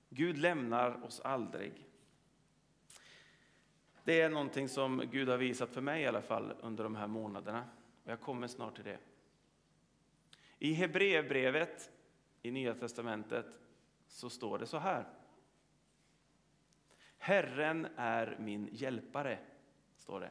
Gud 0.08 0.38
lämnar 0.38 1.04
oss 1.04 1.20
aldrig. 1.20 1.84
Det 4.04 4.20
är 4.20 4.28
någonting 4.28 4.68
som 4.68 5.02
Gud 5.12 5.28
har 5.28 5.36
visat 5.36 5.70
för 5.70 5.80
mig 5.80 6.02
i 6.02 6.06
alla 6.06 6.22
fall 6.22 6.54
under 6.60 6.84
de 6.84 6.94
här 6.94 7.06
månaderna. 7.06 7.64
Jag 8.04 8.20
kommer 8.20 8.46
snart 8.46 8.74
till 8.74 8.84
det. 8.84 8.98
I 10.58 10.72
Hebreerbrevet 10.72 11.90
i 12.42 12.50
Nya 12.50 12.74
testamentet 12.74 13.58
så 14.06 14.30
står 14.30 14.58
det 14.58 14.66
så 14.66 14.78
här. 14.78 15.04
Herren 17.18 17.86
är 17.96 18.36
min 18.40 18.68
hjälpare, 18.72 19.38
står 19.96 20.20
det. 20.20 20.30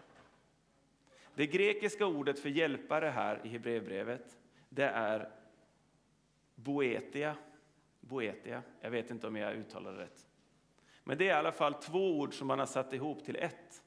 Det 1.35 1.47
grekiska 1.47 2.05
ordet 2.05 2.39
för 2.39 2.49
hjälpare 2.49 3.05
här 3.05 3.41
i 3.43 3.47
Hebreerbrevet, 3.47 4.37
det 4.69 4.85
är 4.85 5.31
boetia. 6.55 7.35
boetia. 8.01 8.63
Jag 8.81 8.91
vet 8.91 9.11
inte 9.11 9.27
om 9.27 9.35
jag 9.35 9.53
uttalar 9.55 9.93
det 9.93 10.03
rätt. 10.03 10.27
Men 11.03 11.17
det 11.17 11.23
är 11.23 11.29
i 11.29 11.39
alla 11.39 11.51
fall 11.51 11.73
två 11.73 12.19
ord 12.19 12.33
som 12.33 12.47
man 12.47 12.59
har 12.59 12.65
satt 12.65 12.93
ihop 12.93 13.23
till 13.25 13.35
ett. 13.35 13.83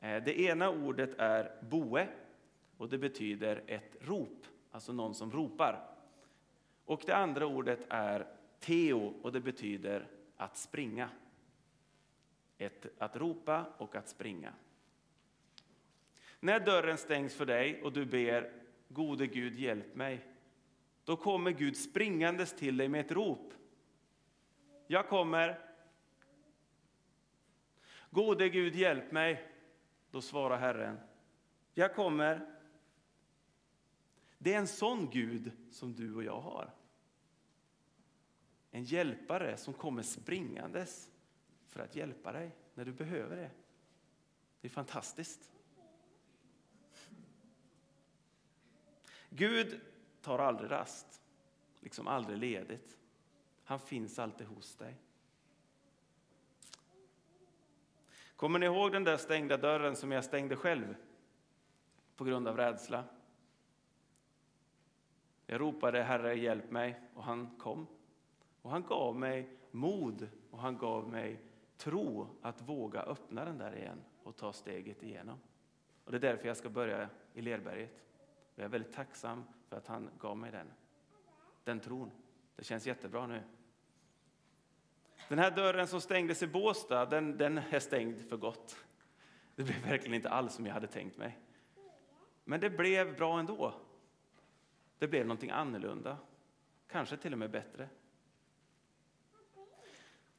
Eh, 0.00 0.22
det 0.24 0.40
ena 0.40 0.70
ordet 0.70 1.14
är 1.18 1.62
boe 1.62 2.08
och 2.76 2.88
det 2.88 2.98
betyder 2.98 3.62
ett 3.66 3.96
rop, 4.00 4.46
alltså 4.70 4.92
någon 4.92 5.14
som 5.14 5.32
ropar. 5.32 5.88
Och 6.84 7.02
det 7.06 7.16
andra 7.16 7.46
ordet 7.46 7.86
är 7.88 8.26
teo 8.60 9.14
och 9.22 9.32
det 9.32 9.40
betyder 9.40 10.08
att 10.36 10.56
springa. 10.56 11.08
Ett, 12.58 12.86
att 12.98 13.16
ropa 13.16 13.64
och 13.78 13.96
att 13.96 14.08
springa. 14.08 14.52
När 16.40 16.60
dörren 16.60 16.98
stängs 16.98 17.34
för 17.34 17.46
dig 17.46 17.82
och 17.82 17.92
du 17.92 18.04
ber 18.04 18.52
Gode 18.88 19.26
Gud 19.26 19.58
hjälp 19.58 19.94
mig, 19.94 20.26
då 21.04 21.16
kommer 21.16 21.50
Gud 21.50 21.76
springandes 21.76 22.52
till 22.52 22.76
dig 22.76 22.88
med 22.88 23.00
ett 23.00 23.12
rop. 23.12 23.52
Jag 24.86 25.08
kommer. 25.08 25.65
Gode 28.16 28.48
Gud 28.48 28.74
hjälp 28.74 29.12
mig. 29.12 29.52
Då 30.10 30.20
svarar 30.20 30.58
Herren. 30.58 30.98
Jag 31.74 31.94
kommer. 31.94 32.56
Det 34.38 34.54
är 34.54 34.58
en 34.58 34.66
sån 34.66 35.10
Gud 35.10 35.52
som 35.70 35.94
du 35.94 36.14
och 36.14 36.24
jag 36.24 36.40
har. 36.40 36.74
En 38.70 38.84
hjälpare 38.84 39.56
som 39.56 39.74
kommer 39.74 40.02
springandes 40.02 41.10
för 41.66 41.80
att 41.80 41.96
hjälpa 41.96 42.32
dig 42.32 42.56
när 42.74 42.84
du 42.84 42.92
behöver 42.92 43.36
det. 43.36 43.50
Det 44.60 44.68
är 44.68 44.72
fantastiskt. 44.72 45.52
Gud 49.30 49.80
tar 50.20 50.38
aldrig 50.38 50.70
rast, 50.70 51.22
liksom 51.80 52.06
aldrig 52.06 52.38
ledigt. 52.38 52.98
Han 53.64 53.80
finns 53.80 54.18
alltid 54.18 54.46
hos 54.46 54.76
dig. 54.76 54.96
Kommer 58.36 58.58
ni 58.58 58.66
ihåg 58.66 58.92
den 58.92 59.04
där 59.04 59.16
stängda 59.16 59.56
dörren 59.56 59.96
som 59.96 60.12
jag 60.12 60.24
stängde 60.24 60.56
själv 60.56 60.96
på 62.16 62.24
grund 62.24 62.48
av 62.48 62.56
rädsla? 62.56 63.04
Jag 65.46 65.60
ropade 65.60 66.02
Herre 66.02 66.34
hjälp 66.34 66.70
mig 66.70 67.00
och 67.14 67.24
han 67.24 67.56
kom. 67.58 67.86
Och 68.62 68.70
han 68.70 68.82
gav 68.82 69.16
mig 69.16 69.58
mod 69.70 70.28
och 70.50 70.58
han 70.58 70.78
gav 70.78 71.08
mig 71.08 71.40
tro 71.76 72.28
att 72.42 72.62
våga 72.62 73.02
öppna 73.02 73.44
den 73.44 73.58
där 73.58 73.76
igen 73.76 74.02
och 74.22 74.36
ta 74.36 74.52
steget 74.52 75.02
igenom. 75.02 75.38
Och 76.04 76.10
det 76.10 76.16
är 76.16 76.20
därför 76.20 76.48
jag 76.48 76.56
ska 76.56 76.68
börja 76.68 77.08
i 77.34 77.42
Lerberget. 77.42 78.04
Jag 78.54 78.64
är 78.64 78.68
väldigt 78.68 78.92
tacksam 78.92 79.44
för 79.68 79.76
att 79.76 79.86
han 79.86 80.10
gav 80.18 80.36
mig 80.36 80.52
den, 80.52 80.72
den 81.64 81.80
tron. 81.80 82.10
Det 82.56 82.64
känns 82.64 82.86
jättebra 82.86 83.26
nu. 83.26 83.42
Den 85.28 85.38
här 85.38 85.50
dörren 85.50 85.86
som 85.86 86.00
stängdes 86.00 86.42
i 86.42 86.46
Båstad, 86.46 87.06
den, 87.06 87.38
den 87.38 87.58
är 87.58 87.78
stängd 87.78 88.28
för 88.28 88.36
gott. 88.36 88.76
Det 89.54 89.62
blev 89.62 89.82
verkligen 89.82 90.14
inte 90.14 90.30
alls 90.30 90.54
som 90.54 90.66
jag 90.66 90.74
hade 90.74 90.86
tänkt 90.86 91.16
mig. 91.16 91.38
Men 92.44 92.60
det 92.60 92.70
blev 92.70 93.16
bra 93.16 93.38
ändå. 93.38 93.74
Det 94.98 95.08
blev 95.08 95.26
någonting 95.26 95.50
annorlunda, 95.50 96.18
kanske 96.88 97.16
till 97.16 97.32
och 97.32 97.38
med 97.38 97.50
bättre. 97.50 97.88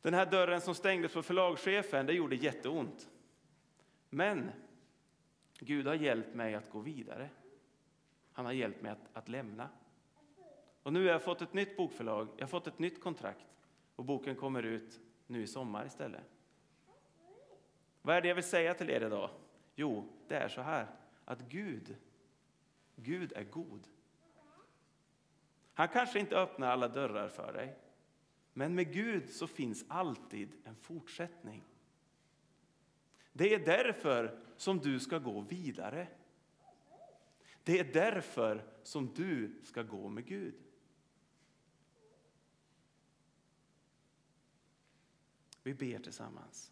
Den 0.01 0.13
här 0.13 0.25
dörren 0.25 0.61
som 0.61 0.75
stängdes 0.75 1.11
för 1.11 1.21
förlagschefen, 1.21 2.05
det 2.05 2.13
gjorde 2.13 2.35
jätteont. 2.35 3.09
Men 4.09 4.51
Gud 5.59 5.87
har 5.87 5.95
hjälpt 5.95 6.35
mig 6.35 6.55
att 6.55 6.69
gå 6.69 6.79
vidare. 6.79 7.29
Han 8.33 8.45
har 8.45 8.53
hjälpt 8.53 8.81
mig 8.81 8.91
att, 8.91 9.09
att 9.13 9.29
lämna. 9.29 9.69
Och 10.83 10.93
nu 10.93 11.05
har 11.05 11.11
jag 11.11 11.23
fått 11.23 11.41
ett 11.41 11.53
nytt 11.53 11.77
bokförlag, 11.77 12.27
jag 12.35 12.43
har 12.43 12.47
fått 12.47 12.67
ett 12.67 12.79
nytt 12.79 13.01
kontrakt 13.01 13.45
och 13.97 14.05
boken 14.05 14.35
kommer 14.35 14.63
ut 14.63 14.99
nu 15.27 15.41
i 15.41 15.47
sommar 15.47 15.85
istället. 15.85 16.23
Vad 18.01 18.15
är 18.15 18.21
det 18.21 18.27
jag 18.27 18.35
vill 18.35 18.43
säga 18.43 18.73
till 18.73 18.89
er 18.89 19.05
idag? 19.05 19.29
Jo, 19.75 20.09
det 20.27 20.35
är 20.35 20.47
så 20.47 20.61
här 20.61 20.87
att 21.25 21.41
Gud, 21.41 21.95
Gud 22.95 23.33
är 23.33 23.43
god. 23.43 23.87
Han 25.73 25.87
kanske 25.87 26.19
inte 26.19 26.35
öppnar 26.35 26.67
alla 26.67 26.87
dörrar 26.87 27.27
för 27.27 27.53
dig, 27.53 27.77
men 28.53 28.75
med 28.75 28.93
Gud 28.93 29.29
så 29.29 29.47
finns 29.47 29.85
alltid 29.87 30.51
en 30.63 30.75
fortsättning. 30.75 31.63
Det 33.33 33.53
är 33.53 33.59
därför 33.59 34.39
som 34.55 34.79
du 34.79 34.99
ska 34.99 35.19
gå 35.19 35.41
vidare. 35.41 36.07
Det 37.63 37.79
är 37.79 37.93
därför 37.93 38.65
som 38.83 39.13
du 39.13 39.61
ska 39.63 39.83
gå 39.83 40.09
med 40.09 40.25
Gud. 40.25 40.55
Vi 45.67 45.73
ber 45.73 45.99
tillsammans. 45.99 46.71